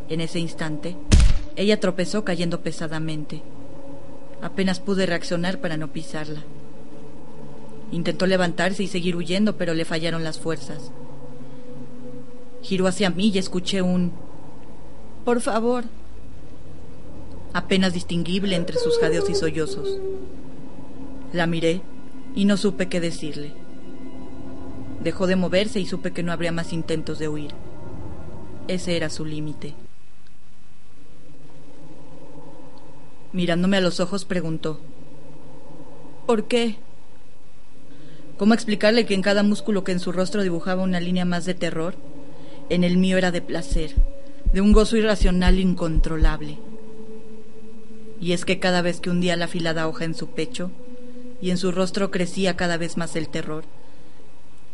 [0.08, 0.96] En ese instante,
[1.56, 3.42] ella tropezó cayendo pesadamente.
[4.42, 6.42] Apenas pude reaccionar para no pisarla.
[7.90, 10.90] Intentó levantarse y seguir huyendo, pero le fallaron las fuerzas.
[12.60, 14.12] Giró hacia mí y escuché un...
[15.24, 15.84] Por favor.
[17.54, 20.00] Apenas distinguible entre sus jadeos y sollozos.
[21.32, 21.82] La miré
[22.34, 23.52] y no supe qué decirle.
[25.04, 27.52] Dejó de moverse y supe que no habría más intentos de huir.
[28.66, 29.74] Ese era su límite.
[33.32, 34.80] Mirándome a los ojos preguntó,
[36.26, 36.74] ¿Por qué?
[38.36, 41.54] ¿Cómo explicarle que en cada músculo que en su rostro dibujaba una línea más de
[41.54, 41.94] terror,
[42.68, 43.94] en el mío era de placer,
[44.52, 46.58] de un gozo irracional incontrolable?
[48.24, 50.70] Y es que cada vez que hundía la afilada hoja en su pecho,
[51.42, 53.64] y en su rostro crecía cada vez más el terror,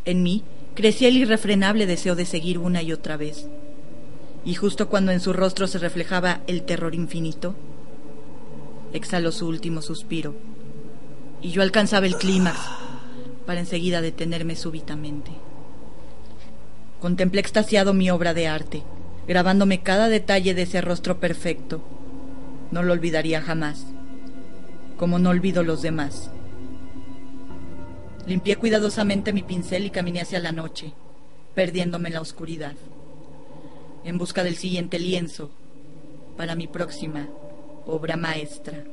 [0.05, 0.45] en mí
[0.77, 3.49] crecía el irrefrenable deseo de seguir una y otra vez.
[4.45, 7.57] Y justo cuando en su rostro se reflejaba el terror infinito,
[8.93, 10.37] exhaló su último suspiro,
[11.43, 12.57] y yo alcanzaba el clímax
[13.47, 15.33] para enseguida detenerme súbitamente.
[17.01, 18.85] Contemplé extasiado mi obra de arte,
[19.27, 21.83] grabándome cada detalle de ese rostro perfecto.
[22.71, 23.87] No lo olvidaría jamás,
[24.97, 26.31] como no olvido los demás.
[28.27, 30.93] Limpié cuidadosamente mi pincel y caminé hacia la noche,
[31.55, 32.75] perdiéndome en la oscuridad,
[34.05, 35.51] en busca del siguiente lienzo
[36.37, 37.29] para mi próxima
[37.87, 38.85] obra maestra.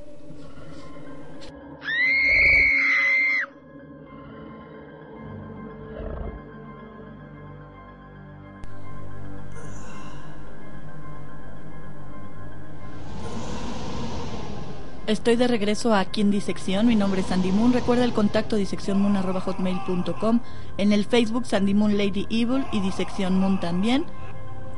[15.08, 16.86] Estoy de regreso aquí en Disección.
[16.86, 17.72] Mi nombre es Sandy Moon.
[17.72, 20.41] Recuerda el contacto diseccionmoon.hotmail.com.
[20.78, 24.06] En el Facebook Sandy Moon Lady Evil y Disección Moon también.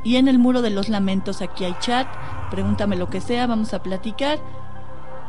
[0.04, 2.06] Y en el muro de los lamentos aquí hay chat.
[2.48, 4.38] Pregúntame lo que sea, vamos a platicar.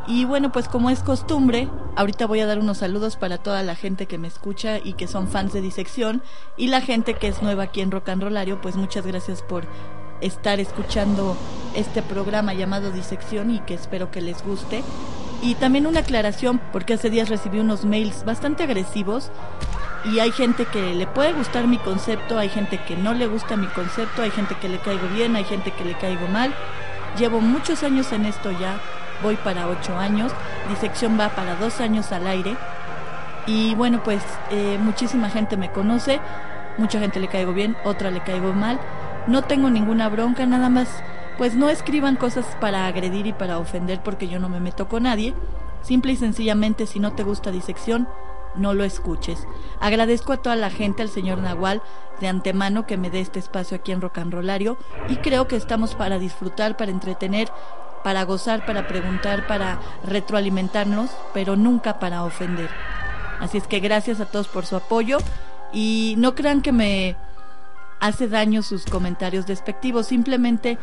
[0.06, 3.74] Y bueno, pues como es costumbre, ahorita voy a dar unos saludos para toda la
[3.74, 6.22] gente que me escucha y que son fans de Disección.
[6.58, 9.66] Y la gente que es nueva aquí en Rock and Rollario, pues muchas gracias por
[10.22, 11.36] estar escuchando
[11.76, 14.84] este programa llamado Disección y que espero que les guste.
[15.42, 19.32] Y también una aclaración, porque hace días recibí unos mails bastante agresivos
[20.06, 23.58] y hay gente que le puede gustar mi concepto, hay gente que no le gusta
[23.58, 26.54] mi concepto, hay gente que le caigo bien, hay gente que le caigo mal.
[27.18, 28.80] Llevo muchos años en esto ya,
[29.24, 30.32] voy para ocho años,
[30.70, 32.56] Disección va para dos años al aire.
[33.48, 36.20] Y bueno, pues eh, muchísima gente me conoce,
[36.78, 38.80] mucha gente le caigo bien, otra le caigo mal
[39.28, 40.88] no tengo ninguna bronca, nada más,
[41.38, 45.04] pues no escriban cosas para agredir y para ofender porque yo no me meto con
[45.04, 45.34] nadie.
[45.82, 48.08] Simple y sencillamente, si no te gusta disección,
[48.56, 49.48] no lo escuches.
[49.80, 51.82] Agradezco a toda la gente, al señor Nahual,
[52.20, 54.78] de antemano que me dé este espacio aquí en Rollario
[55.10, 57.50] y creo que estamos para disfrutar, para entretener,
[58.04, 62.70] para gozar, para preguntar, para retroalimentarnos, pero nunca para ofender.
[63.40, 65.18] Así es que gracias a todos por su apoyo
[65.74, 67.16] y no crean que me
[68.02, 70.08] hace daño sus comentarios despectivos.
[70.08, 70.78] Simplemente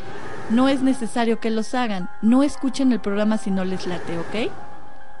[0.49, 2.09] no es necesario que los hagan.
[2.23, 4.51] No escuchen el programa si no les late, ¿ok?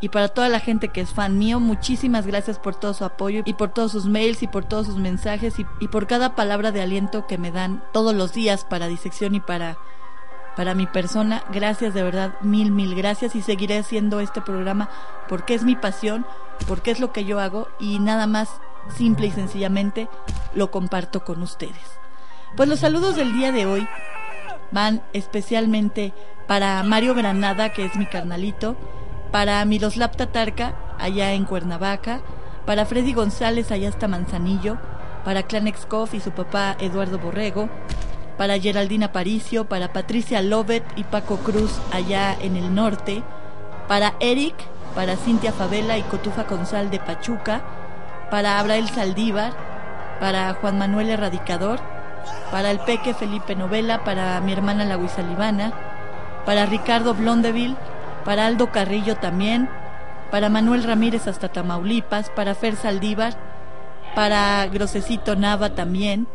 [0.01, 3.41] Y para toda la gente que es fan mío, muchísimas gracias por todo su apoyo
[3.43, 6.81] y por todos sus mails y por todos sus mensajes y, por cada palabra de
[6.81, 9.77] aliento que me dan todos los días para disección y para,
[10.55, 11.43] para mi persona.
[11.51, 14.89] Gracias de verdad, mil, mil gracias y seguiré haciendo este programa
[15.27, 16.25] porque es mi pasión,
[16.65, 18.49] porque es lo que yo hago y nada más
[18.95, 20.07] simple y sencillamente
[20.53, 21.99] lo comparto con ustedes.
[22.55, 23.87] Pues los saludos del día de hoy
[24.71, 26.13] van especialmente
[26.47, 28.75] para Mario Granada, que es mi carnalito,
[29.31, 32.21] para Miroslav Tatarka, allá en Cuernavaca,
[32.65, 34.77] para Freddy González allá hasta Manzanillo,
[35.23, 37.69] para Clan Excoff y su papá Eduardo Borrego,
[38.37, 43.21] para Geraldina Paricio, para Patricia Lovett y Paco Cruz allá en el norte,
[43.87, 44.55] para Eric,
[44.95, 47.61] para Cintia Favela y Cotufa Consal de Pachuca,
[48.29, 49.53] para Abrael Saldívar,
[50.19, 51.79] para Juan Manuel Erradicador,
[52.51, 55.73] para el Peque Felipe Novela, para mi hermana la Huizalibana,
[56.45, 57.77] para Ricardo Blondeville,
[58.25, 59.69] para Aldo Carrillo también,
[60.31, 63.35] para Manuel Ramírez hasta Tamaulipas, para Fer Saldívar,
[64.15, 66.27] para Grosecito Nava también.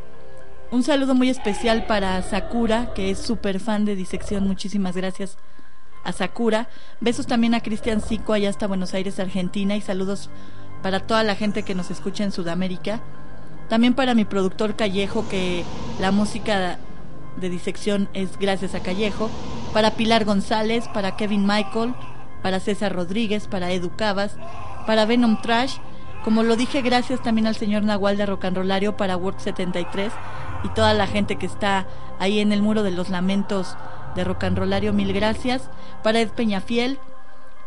[0.71, 4.47] Un saludo muy especial para Sakura, que es súper fan de Disección.
[4.47, 5.37] Muchísimas gracias
[6.03, 6.69] a Sakura.
[7.01, 9.77] Besos también a Cristian Zico allá hasta Buenos Aires, Argentina.
[9.77, 10.31] Y saludos
[10.85, 13.01] para toda la gente que nos escucha en Sudamérica.
[13.71, 15.65] También para mi productor Callejo, que
[15.99, 16.77] la música
[17.39, 19.31] de disección es gracias a Callejo.
[19.73, 21.95] Para Pilar González, para Kevin Michael,
[22.43, 24.37] para César Rodríguez, para Edu Cavas,
[24.87, 25.79] para Venom Trash.
[26.23, 30.13] Como lo dije, gracias también al señor Nahual de Rocanrolario para Word 73
[30.65, 31.87] y toda la gente que está
[32.19, 33.75] ahí en el muro de los lamentos
[34.17, 35.71] de Rocanrolario, mil gracias.
[36.03, 36.99] Para Ed Peñafiel,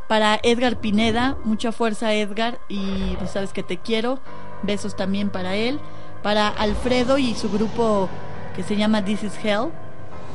[0.07, 4.19] para Edgar Pineda, mucha fuerza Edgar y pues sabes que te quiero.
[4.63, 5.79] Besos también para él.
[6.23, 8.09] Para Alfredo y su grupo
[8.55, 9.69] que se llama This is Hell,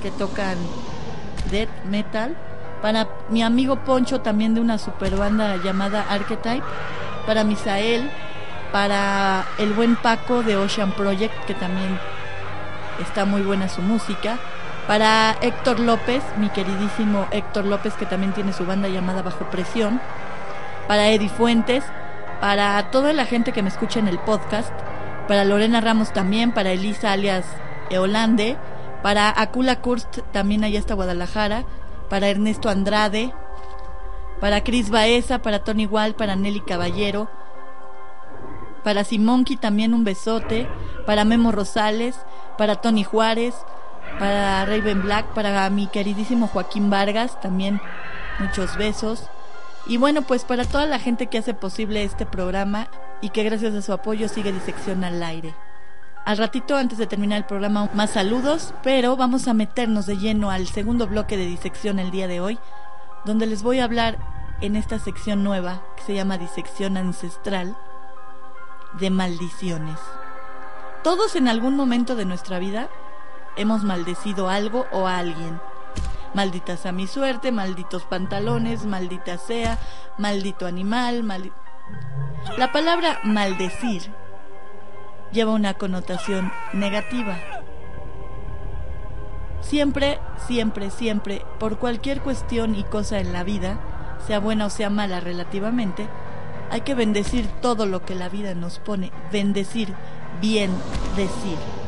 [0.02, 0.56] que tocan
[1.50, 2.36] death metal.
[2.82, 6.64] Para mi amigo Poncho, también de una super banda llamada Archetype.
[7.26, 8.10] Para Misael.
[8.72, 11.98] Para el buen Paco de Ocean Project, que también
[13.02, 14.38] está muy buena su música.
[14.86, 20.00] Para Héctor López, mi queridísimo Héctor López, que también tiene su banda llamada Bajo Presión.
[20.88, 21.84] Para Eddie Fuentes,
[22.40, 24.72] para toda la gente que me escucha en el podcast,
[25.28, 27.46] para Lorena Ramos también, para Elisa alias
[27.90, 28.56] Eolande,
[29.02, 31.64] para Akula Kurst también allá hasta Guadalajara,
[32.10, 33.32] para Ernesto Andrade,
[34.40, 37.30] para Cris Baeza, para Tony Wall, para Nelly Caballero,
[38.82, 40.68] para Simonki también un besote,
[41.06, 42.16] para Memo Rosales,
[42.58, 43.54] para Tony Juárez,
[44.18, 47.80] para Raven Black, para mi queridísimo Joaquín Vargas, también
[48.38, 49.28] muchos besos.
[49.86, 52.88] Y bueno, pues para toda la gente que hace posible este programa
[53.20, 55.54] y que gracias a su apoyo sigue Disección al aire.
[56.24, 60.50] Al ratito, antes de terminar el programa, más saludos, pero vamos a meternos de lleno
[60.50, 62.58] al segundo bloque de Disección el día de hoy,
[63.24, 64.18] donde les voy a hablar
[64.60, 67.76] en esta sección nueva que se llama Disección Ancestral
[69.00, 69.98] de maldiciones.
[71.02, 72.88] Todos en algún momento de nuestra vida
[73.56, 75.60] hemos maldecido algo o a alguien
[76.34, 79.78] Maldita sea mi suerte, malditos pantalones, maldita sea,
[80.16, 81.24] maldito animal,
[82.56, 84.02] La palabra maldecir
[85.30, 87.36] lleva una connotación negativa.
[89.60, 93.78] Siempre, siempre, siempre, por cualquier cuestión y cosa en la vida,
[94.26, 96.08] sea buena o sea mala relativamente,
[96.70, 99.12] hay que bendecir todo lo que la vida nos pone.
[99.30, 99.94] Bendecir,
[100.40, 100.70] bien
[101.14, 101.81] decir.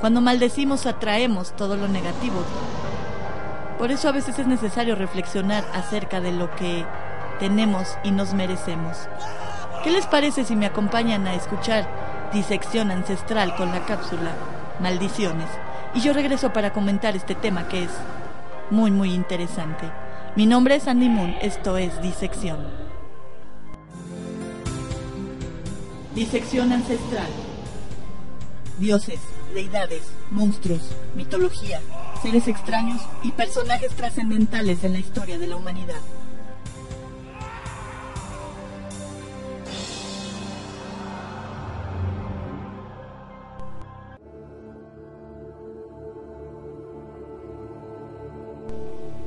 [0.00, 2.42] Cuando maldecimos atraemos todo lo negativo,
[3.78, 6.86] por eso a veces es necesario reflexionar acerca de lo que
[7.38, 8.96] tenemos y nos merecemos.
[9.84, 11.86] ¿Qué les parece si me acompañan a escuchar
[12.32, 14.32] Disección Ancestral con la cápsula
[14.80, 15.48] Maldiciones?
[15.94, 17.90] Y yo regreso para comentar este tema que es
[18.70, 19.90] muy muy interesante.
[20.34, 22.58] Mi nombre es Andy Moon, esto es Disección.
[26.14, 27.28] Disección Ancestral.
[28.78, 29.20] Dioses,
[29.54, 30.82] deidades, monstruos,
[31.14, 31.80] mitología
[32.22, 35.94] seres extraños y personajes trascendentales en la historia de la humanidad.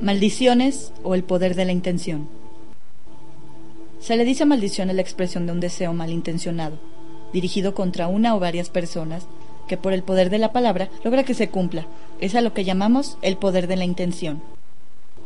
[0.00, 2.28] Maldiciones o el poder de la intención.
[3.98, 6.78] Se le dice maldición a la expresión de un deseo malintencionado,
[7.32, 9.26] dirigido contra una o varias personas
[9.66, 11.86] que por el poder de la palabra logra que se cumpla.
[12.20, 14.42] Es a lo que llamamos el poder de la intención.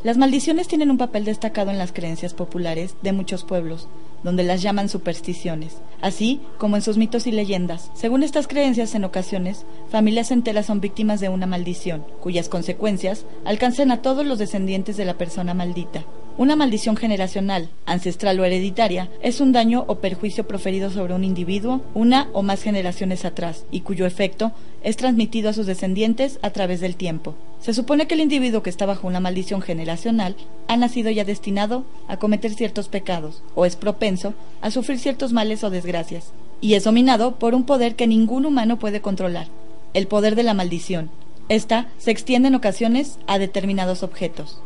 [0.01, 3.89] Las maldiciones tienen un papel destacado en las creencias populares de muchos pueblos,
[4.23, 7.91] donde las llaman supersticiones, así como en sus mitos y leyendas.
[7.95, 13.91] Según estas creencias, en ocasiones, familias enteras son víctimas de una maldición, cuyas consecuencias alcanzan
[13.91, 16.05] a todos los descendientes de la persona maldita.
[16.39, 21.81] Una maldición generacional, ancestral o hereditaria es un daño o perjuicio proferido sobre un individuo
[21.93, 26.79] una o más generaciones atrás y cuyo efecto es transmitido a sus descendientes a través
[26.79, 27.35] del tiempo.
[27.59, 30.37] Se supone que el individuo que está bajo una maldición generacional
[30.69, 35.65] ha nacido ya destinado a cometer ciertos pecados o es propenso a sufrir ciertos males
[35.65, 36.31] o desgracias
[36.61, 39.47] y es dominado por un poder que ningún humano puede controlar,
[39.93, 41.09] el poder de la maldición.
[41.49, 44.61] Esta se extiende en ocasiones a determinados objetos.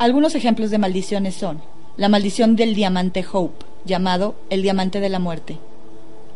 [0.00, 1.60] Algunos ejemplos de maldiciones son
[1.98, 5.58] la maldición del diamante Hope, llamado el diamante de la muerte,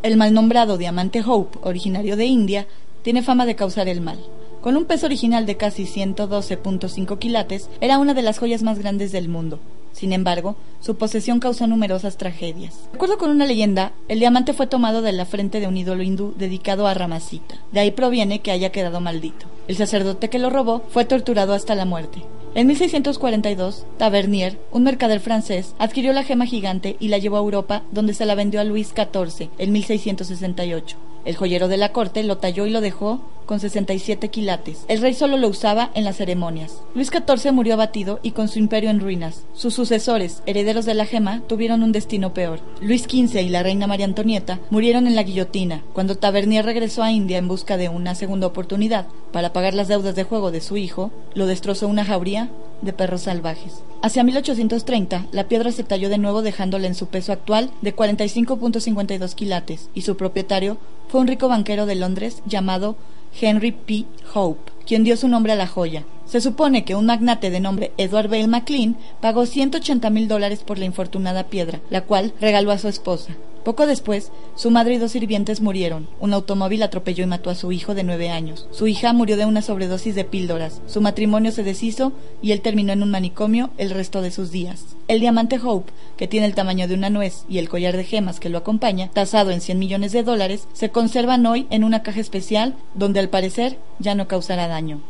[0.02, 2.66] El mal nombrado diamante Hope, originario de India,
[3.00, 4.18] tiene fama de causar el mal.
[4.60, 9.12] Con un peso original de casi 112.5 quilates, era una de las joyas más grandes
[9.12, 9.60] del mundo.
[9.94, 12.90] Sin embargo, su posesión causó numerosas tragedias.
[12.90, 16.02] De acuerdo con una leyenda, el diamante fue tomado de la frente de un ídolo
[16.02, 17.54] hindú dedicado a Ramasita.
[17.70, 19.46] De ahí proviene que haya quedado maldito.
[19.68, 22.24] El sacerdote que lo robó fue torturado hasta la muerte.
[22.56, 27.82] En 1642, Tavernier, un mercader francés, adquirió la gema gigante y la llevó a Europa,
[27.92, 30.96] donde se la vendió a Luis XIV en 1668.
[31.24, 34.84] El joyero de la corte lo talló y lo dejó con 67 quilates.
[34.88, 36.82] El rey solo lo usaba en las ceremonias.
[36.94, 39.44] Luis XIV murió abatido y con su imperio en ruinas.
[39.54, 42.60] Sus sucesores, herederos de la gema, tuvieron un destino peor.
[42.80, 45.82] Luis XV y la reina María Antonieta murieron en la guillotina.
[45.92, 50.14] Cuando Tavernier regresó a India en busca de una segunda oportunidad para pagar las deudas
[50.14, 52.50] de juego de su hijo, lo destrozó una jauría
[52.84, 53.82] de perros salvajes.
[54.02, 59.34] Hacia 1830, la piedra se talló de nuevo dejándola en su peso actual de 45.52
[59.34, 60.76] quilates y su propietario
[61.08, 62.96] fue un rico banquero de Londres llamado
[63.40, 64.04] Henry P.
[64.34, 66.04] Hope, quien dio su nombre a la joya.
[66.26, 70.78] Se supone que un magnate de nombre Edward Bale McLean pagó 180 mil dólares por
[70.78, 73.34] la infortunada piedra, la cual regaló a su esposa.
[73.64, 76.06] Poco después, su madre y dos sirvientes murieron.
[76.20, 78.68] Un automóvil atropelló y mató a su hijo de nueve años.
[78.70, 80.82] Su hija murió de una sobredosis de píldoras.
[80.86, 82.12] Su matrimonio se deshizo
[82.42, 84.96] y él terminó en un manicomio el resto de sus días.
[85.08, 88.38] El diamante Hope, que tiene el tamaño de una nuez, y el collar de gemas
[88.38, 92.20] que lo acompaña, tasado en 100 millones de dólares, se conservan hoy en una caja
[92.20, 95.00] especial donde al parecer ya no causará daño.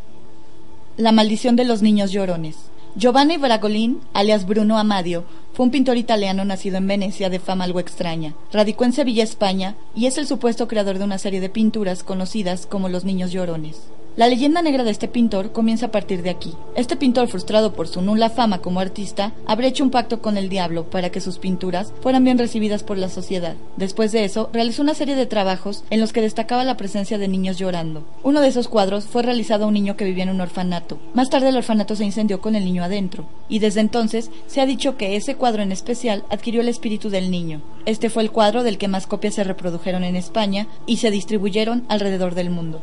[0.97, 2.71] La maldición de los niños llorones.
[2.97, 7.81] Giovanni Bragolin, alias Bruno Amadio, fue un pintor italiano nacido en Venecia de fama algo
[7.81, 8.35] extraña.
[8.53, 12.67] Radicó en Sevilla, España, y es el supuesto creador de una serie de pinturas conocidas
[12.67, 13.83] como Los Niños Llorones.
[14.17, 16.55] La leyenda negra de este pintor comienza a partir de aquí.
[16.77, 20.49] Este pintor, frustrado por su nula fama como artista, habría hecho un pacto con el
[20.49, 23.57] diablo para que sus pinturas fueran bien recibidas por la sociedad.
[23.77, 27.27] Después de eso, realizó una serie de trabajos en los que destacaba la presencia de
[27.27, 28.05] niños llorando.
[28.23, 31.01] Uno de esos cuadros fue realizado a un niño que vivía en un orfanato.
[31.13, 34.67] Más tarde el orfanato se incendió con el niño adentro, y desde entonces se ha
[34.67, 37.63] dicho que ese cuadro en especial adquirió el espíritu del niño.
[37.85, 41.85] Este fue el cuadro del que más copias se reprodujeron en España y se distribuyeron
[41.89, 42.81] alrededor del mundo.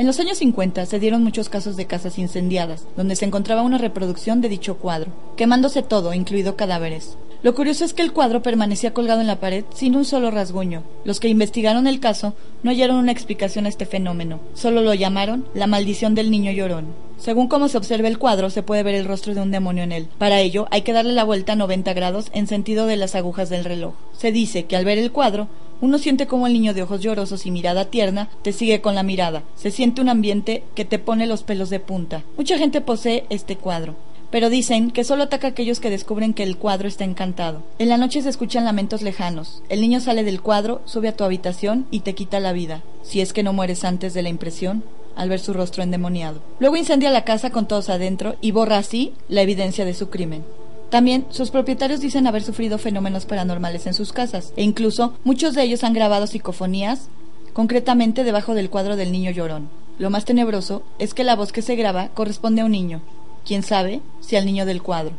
[0.00, 3.76] En los años 50 se dieron muchos casos de casas incendiadas, donde se encontraba una
[3.76, 7.18] reproducción de dicho cuadro, quemándose todo, incluido cadáveres.
[7.42, 10.84] Lo curioso es que el cuadro permanecía colgado en la pared sin un solo rasguño.
[11.04, 12.32] Los que investigaron el caso
[12.62, 16.86] no hallaron una explicación a este fenómeno, solo lo llamaron la maldición del niño llorón.
[17.18, 19.92] Según cómo se observa el cuadro, se puede ver el rostro de un demonio en
[19.92, 20.08] él.
[20.16, 23.50] Para ello, hay que darle la vuelta a 90 grados en sentido de las agujas
[23.50, 23.92] del reloj.
[24.16, 25.48] Se dice que al ver el cuadro,
[25.80, 29.02] uno siente como el niño de ojos llorosos y mirada tierna te sigue con la
[29.02, 29.42] mirada.
[29.54, 32.22] Se siente un ambiente que te pone los pelos de punta.
[32.36, 33.96] Mucha gente posee este cuadro.
[34.30, 37.62] Pero dicen que solo ataca a aquellos que descubren que el cuadro está encantado.
[37.78, 39.62] En la noche se escuchan lamentos lejanos.
[39.68, 43.20] El niño sale del cuadro, sube a tu habitación y te quita la vida, si
[43.20, 44.84] es que no mueres antes de la impresión
[45.16, 46.40] al ver su rostro endemoniado.
[46.60, 50.44] Luego incendia la casa con todos adentro y borra así la evidencia de su crimen.
[50.90, 55.62] También sus propietarios dicen haber sufrido fenómenos paranormales en sus casas e incluso muchos de
[55.62, 57.08] ellos han grabado psicofonías,
[57.52, 59.70] concretamente debajo del cuadro del niño llorón.
[59.98, 63.02] Lo más tenebroso es que la voz que se graba corresponde a un niño,
[63.46, 65.12] quién sabe si al niño del cuadro.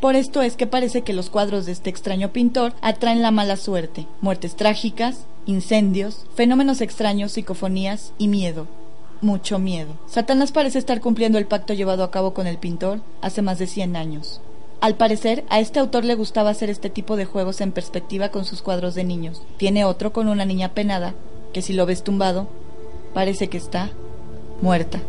[0.00, 3.56] Por esto es que parece que los cuadros de este extraño pintor atraen la mala
[3.56, 8.66] suerte, muertes trágicas, incendios, fenómenos extraños, psicofonías y miedo.
[9.20, 9.98] Mucho miedo.
[10.06, 13.66] Satanás parece estar cumpliendo el pacto llevado a cabo con el pintor hace más de
[13.66, 14.40] 100 años.
[14.80, 18.46] Al parecer, a este autor le gustaba hacer este tipo de juegos en perspectiva con
[18.46, 19.42] sus cuadros de niños.
[19.58, 21.14] Tiene otro con una niña penada,
[21.52, 22.48] que si lo ves tumbado,
[23.12, 23.90] parece que está
[24.62, 25.00] muerta,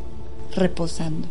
[0.53, 1.29] reposando.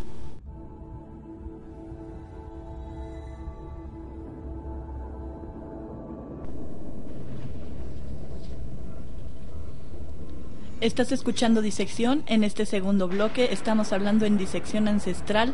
[10.79, 12.23] Estás escuchando Disección.
[12.25, 15.53] En este segundo bloque estamos hablando en disección ancestral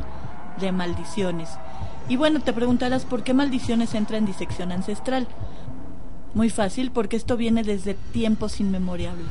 [0.62, 1.50] de maldiciones.
[2.10, 5.28] Y bueno, te preguntarás por qué maldiciones entra en disección ancestral.
[6.34, 9.28] Muy fácil, porque esto viene desde tiempos inmemorables.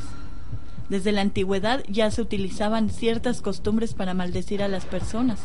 [0.88, 5.40] Desde la antigüedad ya se utilizaban ciertas costumbres para maldecir a las personas.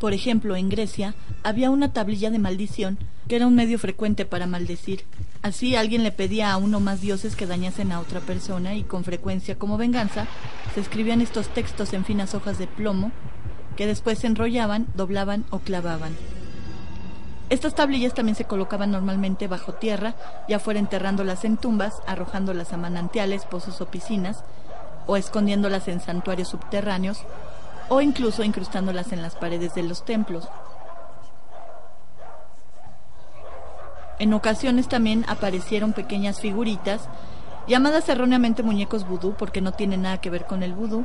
[0.00, 4.46] Por ejemplo, en Grecia había una tablilla de maldición que era un medio frecuente para
[4.46, 5.04] maldecir.
[5.42, 9.04] Así alguien le pedía a uno más dioses que dañasen a otra persona y con
[9.04, 10.26] frecuencia como venganza
[10.74, 13.12] se escribían estos textos en finas hojas de plomo
[13.76, 16.16] que después se enrollaban, doblaban o clavaban.
[17.48, 20.14] Estas tablillas también se colocaban normalmente bajo tierra,
[20.48, 24.42] ya fuera enterrándolas en tumbas, arrojándolas a manantiales, pozos o piscinas,
[25.06, 27.18] o escondiéndolas en santuarios subterráneos,
[27.88, 30.48] o incluso incrustándolas en las paredes de los templos.
[34.18, 37.08] En ocasiones también aparecieron pequeñas figuritas
[37.68, 41.04] llamadas erróneamente muñecos vudú porque no tienen nada que ver con el vudú,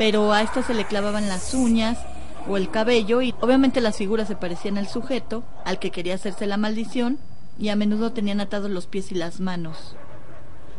[0.00, 1.98] pero a estas se le clavaban las uñas
[2.48, 6.46] o el cabello y obviamente las figuras se parecían al sujeto, al que quería hacerse
[6.46, 7.18] la maldición,
[7.58, 9.94] y a menudo tenían atados los pies y las manos.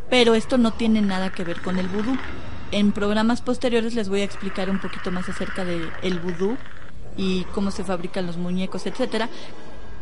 [0.10, 2.18] Pero esto no tiene nada que ver con el vudú.
[2.72, 6.58] En programas posteriores les voy a explicar un poquito más acerca del el vudú
[7.16, 9.30] y cómo se fabrican los muñecos, etcétera.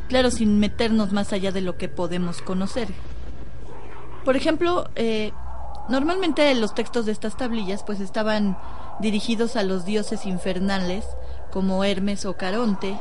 [0.08, 2.88] Claro, sin meternos más allá de lo que podemos conocer.
[4.24, 5.34] Por ejemplo, eh,
[5.90, 8.58] normalmente los textos de estas tablillas pues estaban
[9.00, 11.06] dirigidos a los dioses infernales
[11.52, 12.96] como Hermes o Caronte,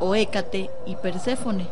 [0.00, 1.66] o Hécate y Perséfone.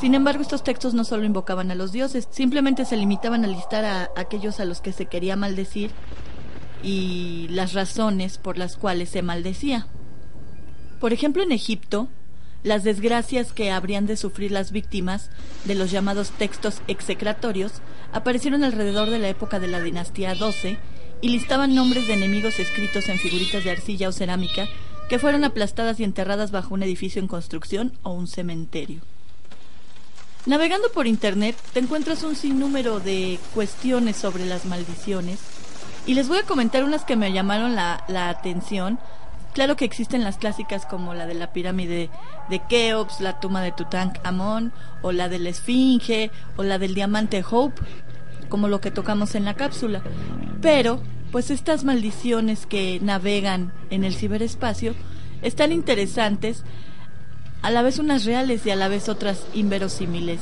[0.00, 3.84] Sin embargo, estos textos no solo invocaban a los dioses, simplemente se limitaban a listar
[3.84, 5.90] a aquellos a los que se quería maldecir
[6.82, 9.88] y las razones por las cuales se maldecía.
[11.00, 12.08] Por ejemplo, en Egipto,
[12.62, 15.30] las desgracias que habrían de sufrir las víctimas
[15.64, 17.72] de los llamados textos execratorios
[18.12, 20.78] aparecieron alrededor de la época de la dinastía XII
[21.20, 24.68] y listaban nombres de enemigos escritos en figuritas de arcilla o cerámica
[25.08, 29.00] que fueron aplastadas y enterradas bajo un edificio en construcción o un cementerio.
[30.46, 35.40] Navegando por Internet te encuentras un sinnúmero de cuestiones sobre las maldiciones
[36.06, 38.98] y les voy a comentar unas que me llamaron la, la atención
[39.52, 42.10] Claro que existen las clásicas como la de la pirámide
[42.48, 44.72] de Keops, la tumba de Tutankamón,
[45.02, 47.82] o la de la Esfinge, o la del diamante Hope,
[48.48, 50.02] como lo que tocamos en la cápsula.
[50.60, 54.94] Pero, pues estas maldiciones que navegan en el ciberespacio
[55.42, 56.64] están interesantes,
[57.62, 60.40] a la vez unas reales y a la vez otras inverosímiles.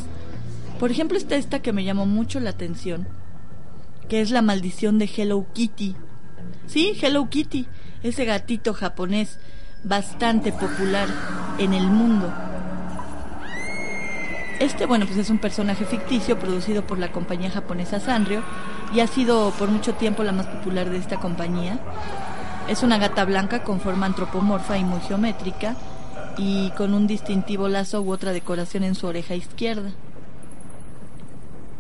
[0.79, 3.09] Por ejemplo, está esta que me llamó mucho la atención,
[4.11, 5.97] que es la maldición de Hello Kitty.
[6.67, 7.67] Sí, Hello Kitty
[8.09, 9.39] ese gatito japonés
[9.85, 11.09] bastante popular
[11.59, 12.33] en el mundo.
[14.59, 18.43] Este, bueno, pues es un personaje ficticio producido por la compañía japonesa Sanrio
[18.93, 21.79] y ha sido por mucho tiempo la más popular de esta compañía.
[22.69, 25.77] Es una gata blanca con forma antropomorfa y muy geométrica
[26.39, 29.91] y con un distintivo lazo u otra decoración en su oreja izquierda.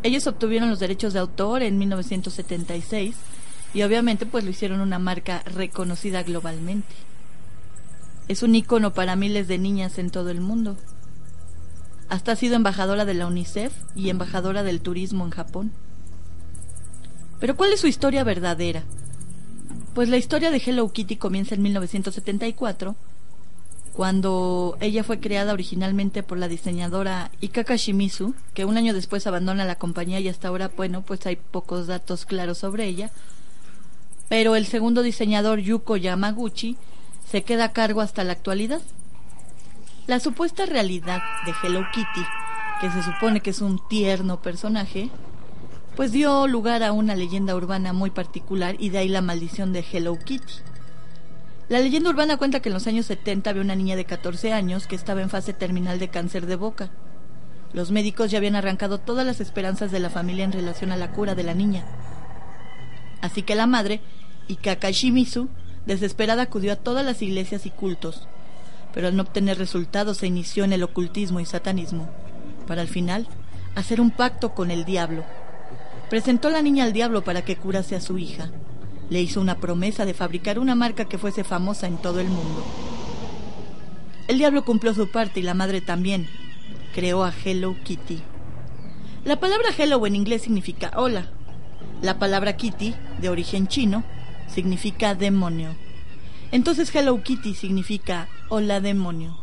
[0.02, 3.16] Ellos obtuvieron los derechos de autor en 1976
[3.76, 6.94] y obviamente pues lo hicieron una marca reconocida globalmente.
[8.26, 10.78] Es un icono para miles de niñas en todo el mundo.
[12.08, 15.72] Hasta ha sido embajadora de la UNICEF y embajadora del turismo en Japón.
[17.38, 18.82] Pero ¿cuál es su historia verdadera?
[19.94, 22.96] Pues la historia de Hello Kitty comienza en 1974,
[23.92, 29.66] cuando ella fue creada originalmente por la diseñadora Ikaka Shimizu, que un año después abandona
[29.66, 33.10] la compañía y hasta ahora, bueno, pues hay pocos datos claros sobre ella,
[34.28, 36.76] pero el segundo diseñador Yuko Yamaguchi
[37.30, 38.80] se queda a cargo hasta la actualidad.
[40.06, 42.26] La supuesta realidad de Hello Kitty,
[42.80, 45.10] que se supone que es un tierno personaje,
[45.96, 49.84] pues dio lugar a una leyenda urbana muy particular y de ahí la maldición de
[49.90, 50.54] Hello Kitty.
[51.68, 54.86] La leyenda urbana cuenta que en los años 70 había una niña de 14 años
[54.86, 56.90] que estaba en fase terminal de cáncer de boca.
[57.72, 61.10] Los médicos ya habían arrancado todas las esperanzas de la familia en relación a la
[61.10, 61.84] cura de la niña.
[63.20, 64.00] Así que la madre,
[64.48, 65.48] Ikakashimizu,
[65.86, 68.28] desesperada acudió a todas las iglesias y cultos,
[68.92, 72.08] pero al no obtener resultados se inició en el ocultismo y satanismo,
[72.66, 73.28] para al final
[73.74, 75.24] hacer un pacto con el diablo.
[76.10, 78.50] Presentó la niña al diablo para que curase a su hija.
[79.10, 82.64] Le hizo una promesa de fabricar una marca que fuese famosa en todo el mundo.
[84.28, 86.28] El diablo cumplió su parte y la madre también.
[86.94, 88.20] Creó a Hello Kitty.
[89.24, 91.30] La palabra hello en inglés significa hola,
[92.02, 94.04] la palabra Kitty, de origen chino,
[94.52, 95.74] significa demonio.
[96.52, 99.36] Entonces Hello Kitty significa hola demonio.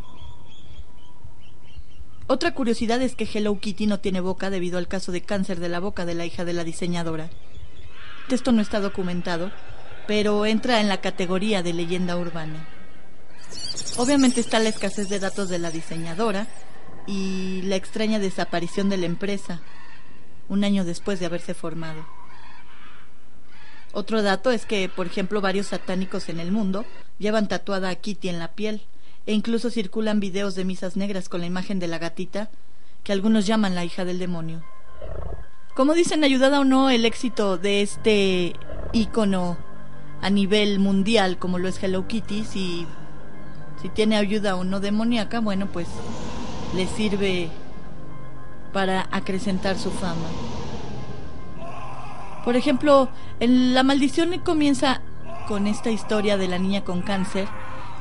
[2.27, 5.69] Otra curiosidad es que Hello Kitty no tiene boca debido al caso de cáncer de
[5.69, 7.29] la boca de la hija de la diseñadora.
[8.29, 9.51] Esto no está documentado,
[10.07, 12.65] pero entra en la categoría de leyenda urbana.
[13.97, 16.47] Obviamente está la escasez de datos de la diseñadora
[17.05, 19.61] y la extraña desaparición de la empresa,
[20.47, 22.05] un año después de haberse formado.
[23.93, 26.83] Otro dato es que, por ejemplo, varios satánicos en el mundo
[27.19, 28.81] llevan tatuada a Kitty en la piel
[29.27, 32.49] e incluso circulan videos de misas negras con la imagen de la gatita
[33.03, 34.63] que algunos llaman la hija del demonio.
[35.75, 38.53] Como dicen, ayudada o no el éxito de este
[38.93, 39.57] ícono
[40.21, 42.87] a nivel mundial como lo es Hello Kitty, si,
[43.81, 45.87] si tiene ayuda o no demoníaca, bueno, pues
[46.75, 47.49] le sirve
[48.71, 50.62] para acrecentar su fama.
[52.43, 55.01] Por ejemplo, la maldición comienza
[55.47, 57.47] con esta historia de la niña con cáncer,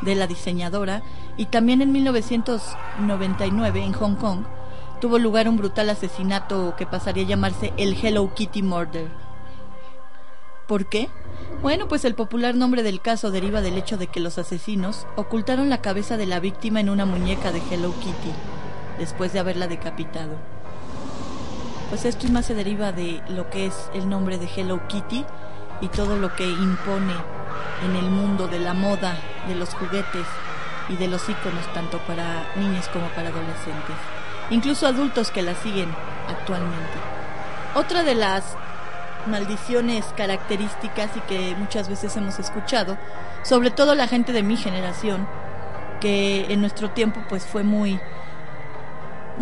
[0.03, 1.03] de la diseñadora,
[1.36, 4.45] y también en 1999 en Hong Kong
[5.01, 9.09] tuvo lugar un brutal asesinato que pasaría a llamarse el Hello Kitty Murder.
[10.68, 11.09] ¿Por qué?
[11.61, 15.68] Bueno, pues el popular nombre del caso deriva del hecho de que los asesinos ocultaron
[15.70, 18.32] la cabeza de la víctima en una muñeca de Hello Kitty,
[18.99, 20.36] después de haberla decapitado.
[21.93, 25.26] Pues esto y más se deriva de lo que es el nombre de Hello Kitty
[25.82, 27.12] y todo lo que impone
[27.84, 29.14] en el mundo de la moda,
[29.47, 30.26] de los juguetes
[30.88, 33.97] y de los iconos tanto para niños como para adolescentes,
[34.49, 35.95] incluso adultos que la siguen
[36.30, 36.97] actualmente.
[37.74, 38.57] Otra de las
[39.26, 42.97] maldiciones características y que muchas veces hemos escuchado,
[43.43, 45.28] sobre todo la gente de mi generación,
[46.01, 48.01] que en nuestro tiempo pues fue muy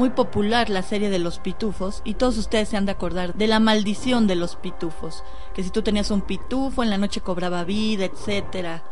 [0.00, 3.46] muy popular la serie de los pitufos y todos ustedes se han de acordar de
[3.46, 5.22] la maldición de los pitufos,
[5.54, 8.82] que si tú tenías un pitufo en la noche cobraba vida, etcétera,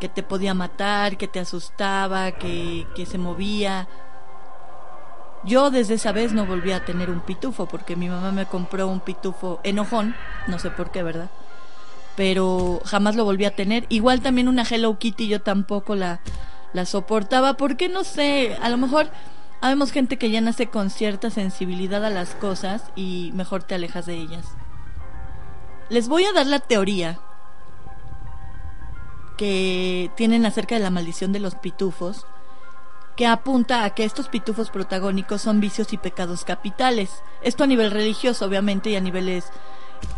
[0.00, 3.86] que te podía matar, que te asustaba, que, que se movía.
[5.44, 8.88] Yo desde esa vez no volví a tener un pitufo porque mi mamá me compró
[8.88, 10.16] un pitufo enojón,
[10.48, 11.30] no sé por qué, ¿verdad?
[12.16, 13.86] Pero jamás lo volví a tener.
[13.88, 16.18] Igual también una Hello Kitty yo tampoco la,
[16.72, 19.10] la soportaba porque no sé, a lo mejor
[19.62, 24.06] Habemos gente que ya nace con cierta sensibilidad a las cosas y mejor te alejas
[24.06, 24.46] de ellas.
[25.90, 27.20] Les voy a dar la teoría
[29.36, 32.26] que tienen acerca de la maldición de los pitufos,
[33.16, 37.22] que apunta a que estos pitufos protagónicos son vicios y pecados capitales.
[37.42, 39.46] Esto a nivel religioso, obviamente, y a niveles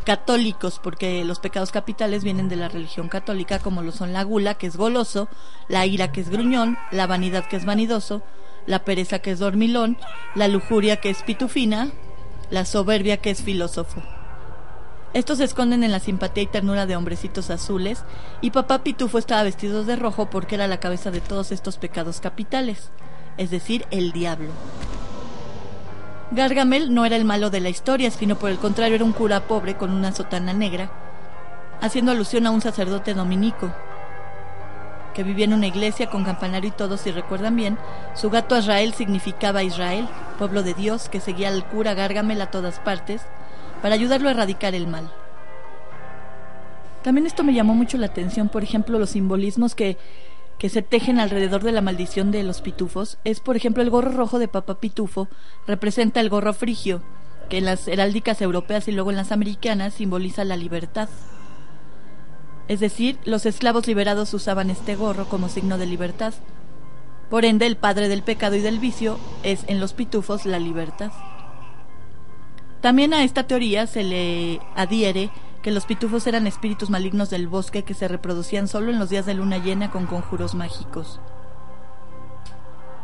[0.05, 4.55] católicos, porque los pecados capitales vienen de la religión católica, como lo son la gula,
[4.55, 5.28] que es goloso,
[5.68, 8.22] la ira, que es gruñón, la vanidad, que es vanidoso,
[8.66, 9.96] la pereza que es dormilón,
[10.34, 11.90] la lujuria que es pitufina,
[12.50, 14.02] la soberbia que es filósofo.
[15.14, 18.02] Estos se esconden en la simpatía y ternura de hombrecitos azules,
[18.40, 22.20] y papá Pitufo estaba vestido de rojo porque era la cabeza de todos estos pecados
[22.20, 22.90] capitales,
[23.36, 24.50] es decir, el diablo.
[26.30, 29.46] Gargamel no era el malo de la historia, sino por el contrario era un cura
[29.46, 30.90] pobre con una sotana negra,
[31.82, 33.70] haciendo alusión a un sacerdote dominico,
[35.14, 37.78] que vivía en una iglesia con campanario y todo, si recuerdan bien,
[38.14, 40.08] su gato Israel significaba Israel,
[40.38, 43.22] pueblo de Dios que seguía al cura Gargamel a todas partes,
[43.82, 45.10] para ayudarlo a erradicar el mal.
[47.02, 49.98] También esto me llamó mucho la atención, por ejemplo, los simbolismos que,
[50.58, 53.18] que se tejen alrededor de la maldición de los pitufos.
[53.24, 55.28] Es, por ejemplo, el gorro rojo de Papá Pitufo,
[55.66, 57.02] representa el gorro frigio,
[57.48, 61.08] que en las heráldicas europeas y luego en las americanas simboliza la libertad.
[62.68, 66.32] Es decir, los esclavos liberados usaban este gorro como signo de libertad.
[67.28, 71.12] Por ende, el padre del pecado y del vicio es en los pitufos la libertad.
[72.80, 75.30] También a esta teoría se le adhiere
[75.62, 79.26] que los pitufos eran espíritus malignos del bosque que se reproducían solo en los días
[79.26, 81.20] de luna llena con conjuros mágicos.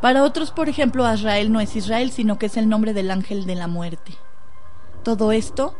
[0.01, 3.47] Para otros, por ejemplo, Azrael no es Israel, sino que es el nombre del ángel
[3.47, 4.15] de la muerte.
[5.03, 5.75] Todo esto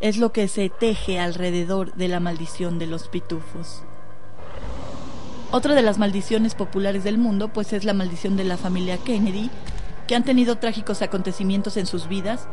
[0.00, 3.82] es lo que se teje alrededor de la maldición de los pitufos.
[5.52, 9.50] Otra de las maldiciones populares del mundo pues es la maldición de la familia Kennedy,
[10.06, 12.48] que han tenido trágicos acontecimientos en sus vidas,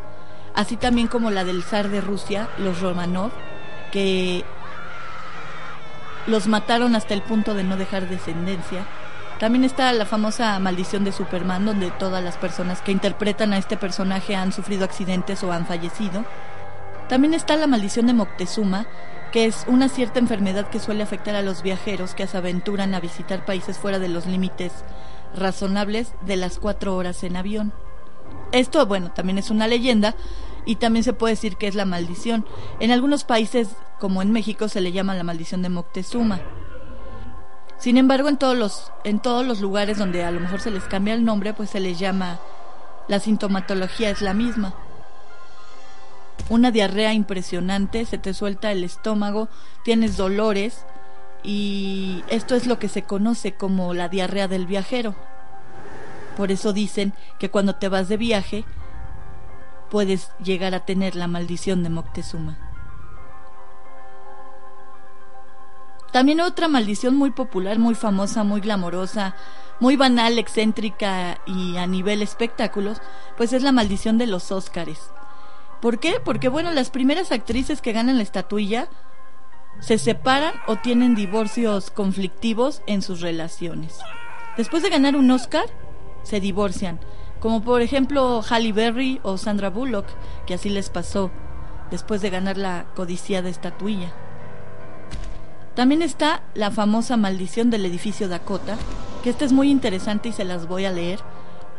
[0.56, 3.32] así también como la del zar de Rusia, los Romanov,
[3.92, 4.44] que
[6.26, 8.86] los mataron hasta el punto de no dejar descendencia.
[9.40, 13.78] También está la famosa maldición de Superman, donde todas las personas que interpretan a este
[13.78, 16.26] personaje han sufrido accidentes o han fallecido.
[17.10, 18.86] También está la maldición de Moctezuma,
[19.32, 23.00] que es una cierta enfermedad que suele afectar a los viajeros que se aventuran a
[23.00, 24.74] visitar países fuera de los límites
[25.36, 27.74] razonables de las cuatro horas en avión.
[28.52, 30.16] Esto, bueno, también es una leyenda
[30.66, 32.46] y también se puede decir que es la maldición.
[32.80, 36.42] En algunos países, como en México, se le llama la maldición de Moctezuma.
[37.78, 40.84] Sin embargo, en todos los, en todos los lugares donde a lo mejor se les
[40.86, 42.40] cambia el nombre, pues se les llama,
[43.08, 44.74] la sintomatología es la misma
[46.50, 49.50] una diarrea impresionante, se te suelta el estómago,
[49.84, 50.86] tienes dolores
[51.44, 55.16] y esto es lo que se conoce como la diarrea del viajero.
[56.36, 58.66] Por eso dicen que cuando te vas de viaje
[59.90, 62.58] puedes llegar a tener la maldición de Moctezuma.
[66.12, 69.36] También otra maldición muy popular, muy famosa, muy glamorosa,
[69.80, 73.02] muy banal, excéntrica y a nivel espectáculos,
[73.36, 75.12] pues es la maldición de los Óscares.
[75.82, 76.20] ¿Por qué?
[76.24, 78.88] Porque bueno, las primeras actrices que ganan la estatuilla
[79.80, 84.00] se separan o tienen divorcios conflictivos en sus relaciones.
[84.58, 85.66] Después de ganar un Oscar,
[86.24, 87.00] se divorcian,
[87.40, 90.08] como por ejemplo Halle Berry o Sandra Bullock,
[90.48, 91.30] que así les pasó
[91.92, 94.12] después de ganar la codiciada estatuilla.
[95.76, 98.78] También está la famosa maldición del edificio Dakota,
[99.24, 101.20] que esta es muy interesante y se las voy a leer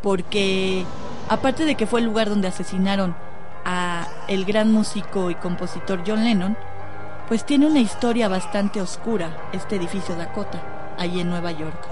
[0.02, 0.84] porque
[1.28, 3.16] aparte de que fue el lugar donde asesinaron
[4.28, 6.56] el gran músico y compositor John Lennon,
[7.28, 10.62] pues tiene una historia bastante oscura este edificio Dakota,
[10.96, 11.86] allí en Nueva York.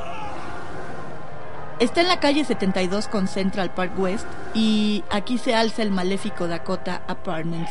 [1.79, 6.49] Está en la calle 72 con Central Park West y aquí se alza el maléfico
[6.49, 7.71] Dakota Apartments.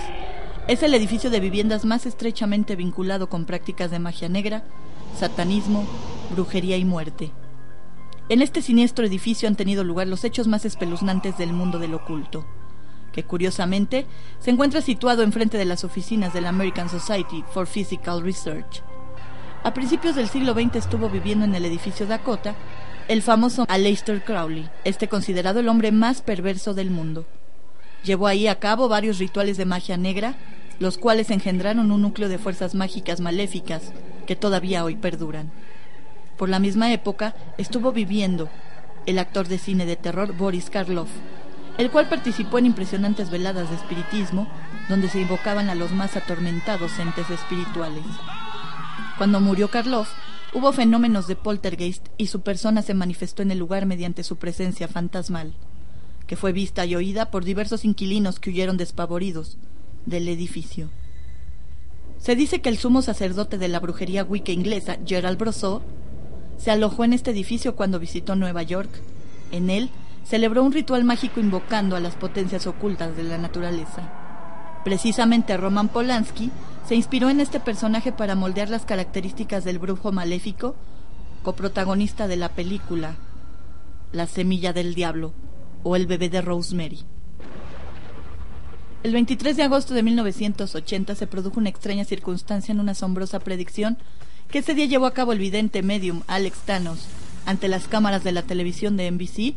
[0.67, 4.63] Es el edificio de viviendas más estrechamente vinculado con prácticas de magia negra,
[5.17, 5.87] satanismo,
[6.35, 7.31] brujería y muerte.
[8.29, 12.45] En este siniestro edificio han tenido lugar los hechos más espeluznantes del mundo del oculto,
[13.15, 14.05] que curiosamente
[14.39, 18.83] se encuentra situado enfrente de las oficinas de la American Society for Physical Research.
[19.63, 22.55] A principios del siglo XX estuvo viviendo en el edificio Dakota
[23.07, 27.25] el famoso Aleister Crowley, este considerado el hombre más perverso del mundo.
[28.03, 30.35] Llevó ahí a cabo varios rituales de magia negra,
[30.79, 33.93] los cuales engendraron un núcleo de fuerzas mágicas maléficas
[34.27, 35.53] que todavía hoy perduran.
[36.37, 38.49] Por la misma época estuvo viviendo
[39.05, 41.11] el actor de cine de terror Boris Karloff,
[41.77, 44.47] el cual participó en impresionantes veladas de espiritismo
[44.87, 48.03] donde se invocaban a los más atormentados entes espirituales.
[49.17, 50.09] Cuando murió Karloff,
[50.53, 54.87] hubo fenómenos de poltergeist y su persona se manifestó en el lugar mediante su presencia
[54.87, 55.53] fantasmal,
[56.27, 59.57] que fue vista y oída por diversos inquilinos que huyeron despavoridos
[60.05, 60.89] del edificio.
[62.19, 65.81] Se dice que el sumo sacerdote de la brujería wicca inglesa, Gerald Brosseau,
[66.57, 68.89] se alojó en este edificio cuando visitó Nueva York.
[69.51, 69.89] En él
[70.25, 74.11] celebró un ritual mágico invocando a las potencias ocultas de la naturaleza.
[74.83, 76.51] Precisamente Roman Polanski
[76.87, 80.75] se inspiró en este personaje para moldear las características del brujo maléfico,
[81.43, 83.15] coprotagonista de la película
[84.11, 85.33] La semilla del diablo
[85.83, 86.99] o El bebé de Rosemary.
[89.03, 93.99] El 23 de agosto de 1980 se produjo una extraña circunstancia en una asombrosa predicción
[94.49, 97.05] que ese día llevó a cabo el vidente medium Alex Thanos
[97.45, 99.53] ante las cámaras de la televisión de NBC.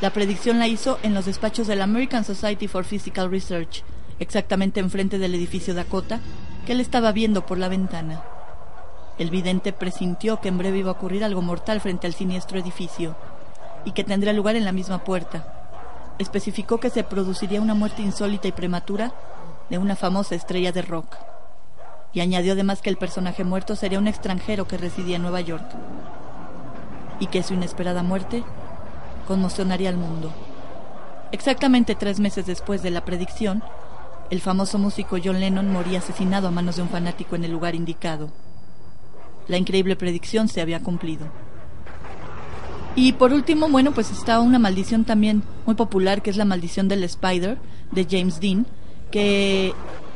[0.00, 3.82] La predicción la hizo en los despachos de la American Society for Physical Research,
[4.20, 6.20] exactamente enfrente del edificio Dakota,
[6.64, 8.22] que él estaba viendo por la ventana.
[9.18, 13.16] El vidente presintió que en breve iba a ocurrir algo mortal frente al siniestro edificio
[13.84, 15.52] y que tendría lugar en la misma puerta.
[16.20, 19.12] Especificó que se produciría una muerte insólita y prematura
[19.68, 21.16] de una famosa estrella de rock
[22.12, 25.66] y añadió además que el personaje muerto sería un extranjero que residía en Nueva York
[27.18, 28.44] y que su inesperada muerte
[29.28, 30.32] conmocionaría al mundo.
[31.30, 33.62] Exactamente tres meses después de la predicción,
[34.30, 37.74] el famoso músico John Lennon moría asesinado a manos de un fanático en el lugar
[37.74, 38.30] indicado.
[39.46, 41.26] La increíble predicción se había cumplido.
[42.96, 46.88] Y por último, bueno, pues está una maldición también muy popular, que es la maldición
[46.88, 47.58] del Spider,
[47.92, 48.66] de James Dean,
[49.10, 49.74] que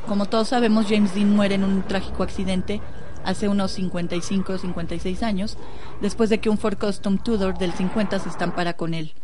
[0.08, 2.80] como todos sabemos, James Dean muere en un trágico accidente
[3.24, 5.56] hace unos 55 o 56 años,
[6.00, 9.14] después de que un Ford Custom Tudor del 50 se estampara con él.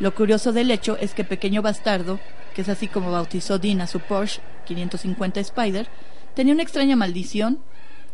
[0.00, 2.18] Lo curioso del hecho es que Pequeño Bastardo,
[2.54, 5.88] que es así como bautizó Dean a su Porsche 550 Spider,
[6.34, 7.58] tenía una extraña maldición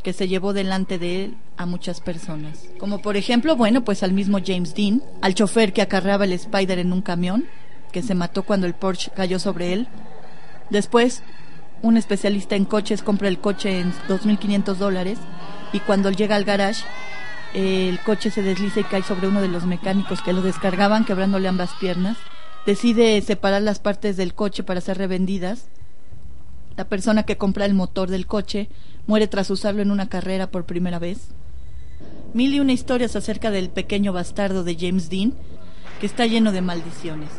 [0.03, 2.69] que se llevó delante de él a muchas personas.
[2.79, 6.79] Como por ejemplo, bueno, pues al mismo James Dean, al chofer que acarreaba el Spider
[6.79, 7.47] en un camión,
[7.93, 9.89] que se mató cuando el Porsche cayó sobre él.
[10.71, 11.23] Después,
[11.87, 15.19] un especialista en coches compra el coche en 2.500 dólares
[15.73, 16.85] y cuando llega al garage
[17.55, 21.49] el coche se desliza y cae sobre uno de los mecánicos que lo descargaban quebrándole
[21.49, 22.19] ambas piernas.
[22.67, 25.69] Decide separar las partes del coche para ser revendidas.
[26.77, 28.69] La persona que compra el motor del coche
[29.07, 31.29] muere tras usarlo en una carrera por primera vez.
[32.35, 35.33] Mil y una historias acerca del pequeño bastardo de James Dean
[36.01, 37.31] que está lleno de maldiciones.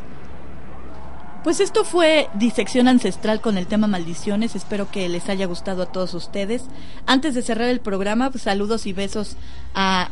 [1.48, 4.54] Pues esto fue Disección Ancestral con el tema maldiciones.
[4.54, 6.64] Espero que les haya gustado a todos ustedes.
[7.06, 9.38] Antes de cerrar el programa, pues, saludos y besos
[9.74, 10.10] a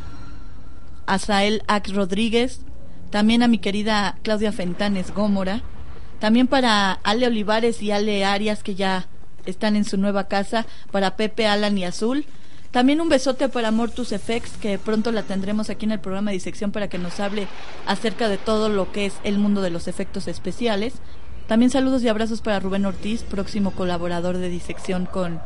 [1.07, 2.61] Azael Ax Rodríguez,
[3.09, 5.61] también a mi querida Claudia Fentanes Gómora,
[6.19, 9.09] también para Ale Olivares y Ale Arias que ya
[9.45, 12.25] están en su nueva casa, para Pepe, Alan y Azul.
[12.71, 16.37] También un besote para Mortus Effects, que pronto la tendremos aquí en el programa de
[16.37, 17.47] disección para que nos hable
[17.85, 20.93] acerca de todo lo que es el mundo de los efectos especiales.
[21.47, 25.39] También saludos y abrazos para Rubén Ortiz, próximo colaborador de Disección con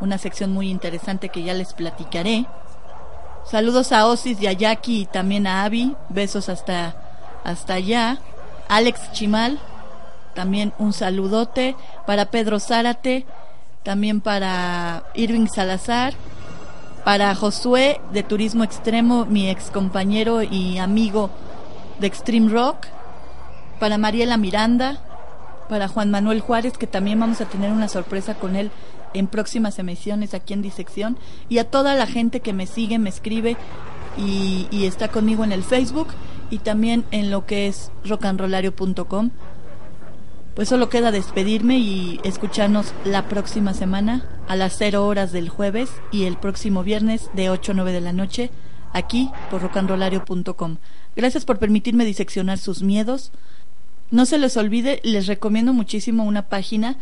[0.00, 2.46] una sección muy interesante que ya les platicaré.
[3.44, 5.94] Saludos a Osis y a Jackie y también a Avi.
[6.08, 6.96] Besos hasta,
[7.44, 8.18] hasta allá.
[8.68, 9.60] Alex Chimal,
[10.34, 11.76] también un saludote.
[12.04, 13.24] Para Pedro Zárate,
[13.84, 16.14] también para Irving Salazar.
[17.04, 21.30] Para Josué de Turismo Extremo, mi ex compañero y amigo
[22.00, 22.86] de Extreme Rock.
[23.78, 24.98] Para Mariela Miranda,
[25.68, 28.70] para Juan Manuel Juárez, que también vamos a tener una sorpresa con él
[29.14, 33.10] en próximas emisiones aquí en Disección, y a toda la gente que me sigue, me
[33.10, 33.56] escribe
[34.16, 36.08] y, está conmigo en el Facebook
[36.50, 39.30] y también en lo que es rockandrollario.com.
[40.54, 45.90] Pues solo queda despedirme y escucharnos la próxima semana a las 0 horas del jueves
[46.12, 48.50] y el próximo viernes de 8 a 9 de la noche
[48.92, 50.76] aquí por rockandrollario.com.
[51.16, 53.32] Gracias por permitirme diseccionar sus miedos.
[54.10, 56.96] No se les olvide, les recomiendo muchísimo una página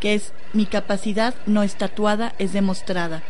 [0.00, 3.22] que es Mi capacidad no estatuada es demostrada,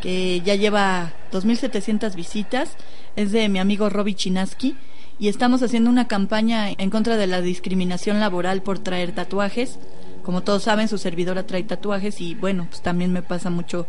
[0.00, 2.76] que ya lleva 2.700 visitas,
[3.16, 4.76] es de mi amigo Robbie Chinaski
[5.18, 9.78] y estamos haciendo una campaña en contra de la discriminación laboral por traer tatuajes.
[10.22, 13.86] Como todos saben, su servidora trae tatuajes y bueno, pues también me pasa mucho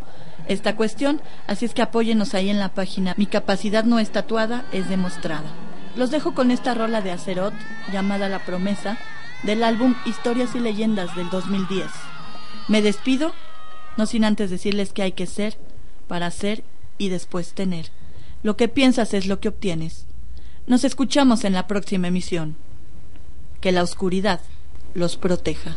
[0.48, 3.14] esta cuestión, así es que apóyenos ahí en la página.
[3.16, 5.73] Mi capacidad no es tatuada, es demostrada.
[5.96, 7.54] Los dejo con esta rola de Acerot
[7.92, 8.98] llamada La Promesa
[9.44, 11.86] del álbum Historias y Leyendas del 2010.
[12.66, 13.32] Me despido,
[13.96, 15.56] no sin antes decirles que hay que ser
[16.08, 16.64] para ser
[16.98, 17.90] y después tener.
[18.42, 20.06] Lo que piensas es lo que obtienes.
[20.66, 22.56] Nos escuchamos en la próxima emisión.
[23.60, 24.40] Que la oscuridad
[24.94, 25.76] los proteja.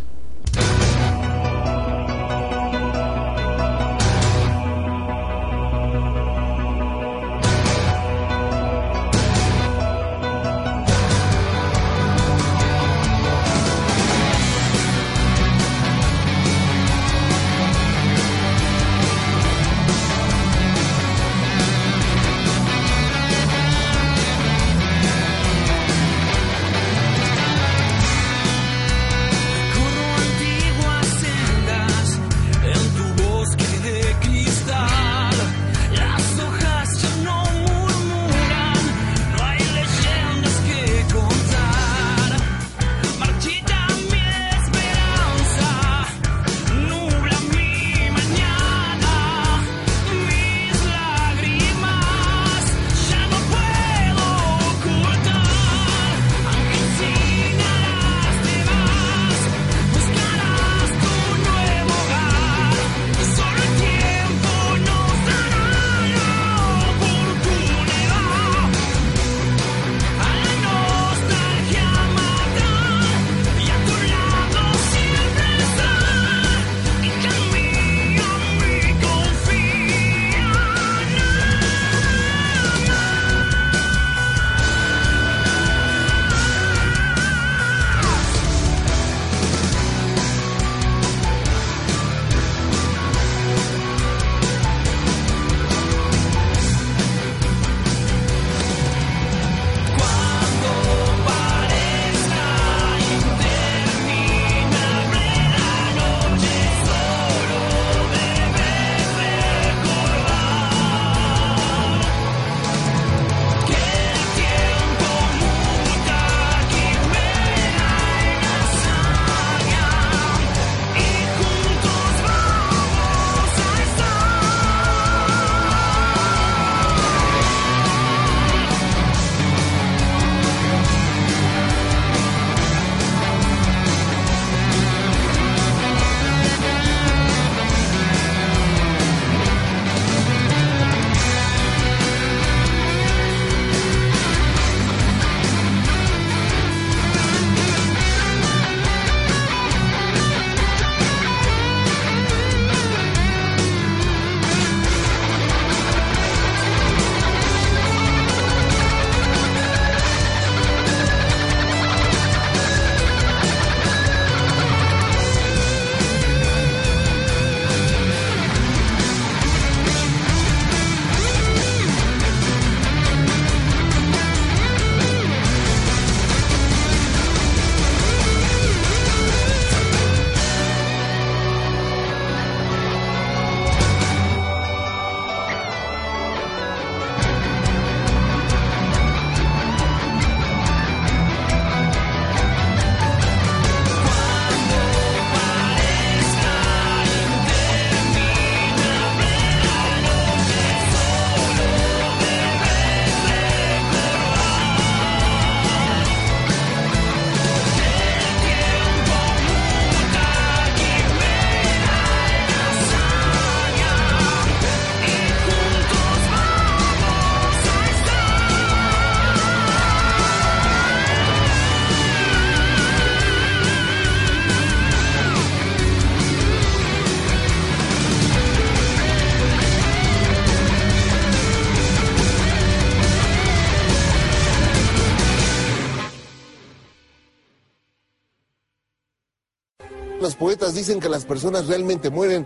[240.35, 242.45] Poetas dicen que las personas realmente mueren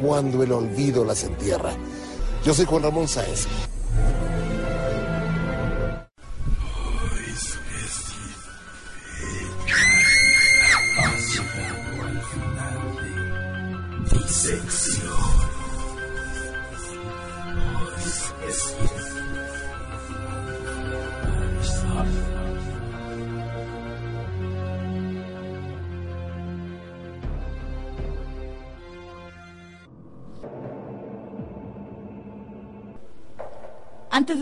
[0.00, 1.72] cuando el olvido las entierra.
[2.44, 3.46] Yo soy Juan Ramón Sáenz.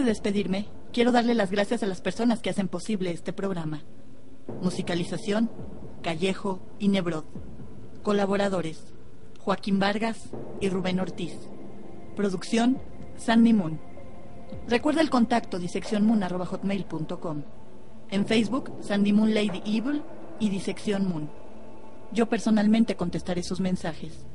[0.03, 3.83] De despedirme, quiero darle las gracias a las personas que hacen posible este programa.
[4.61, 5.51] Musicalización,
[6.03, 7.25] Callejo y Nebrod.
[8.03, 8.93] Colaboradores,
[9.39, 10.31] Joaquín Vargas
[10.61, 11.35] y Rubén Ortiz.
[12.17, 12.79] Producción,
[13.17, 13.81] Sandy Moon.
[14.69, 17.43] Recuerda el contacto diseccionmoon.com.
[18.11, 20.03] En Facebook, Sandy Moon Lady Evil
[20.41, 21.31] y Disección Moon.
[22.13, 24.27] Yo personalmente contestaré sus mensajes.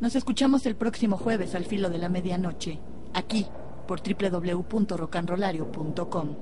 [0.00, 2.78] Nos escuchamos el próximo jueves al filo de la medianoche,
[3.14, 3.46] aquí
[3.88, 6.36] por www.rocanrolario.com.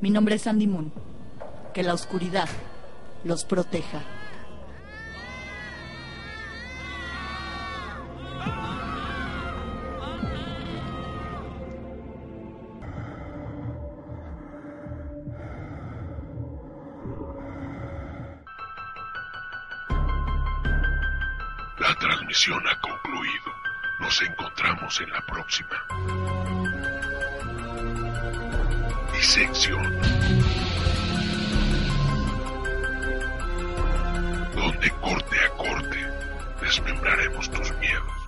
[0.00, 0.92] Mi nombre es Sandy Moon.
[1.72, 2.48] Que la oscuridad
[3.24, 4.02] los proteja.
[21.78, 23.57] La transmisión ha concluido.
[23.98, 25.84] Nos encontramos en la próxima.
[29.12, 30.00] Disección.
[34.54, 36.06] Donde corte a corte
[36.60, 38.27] desmembraremos tus miedos.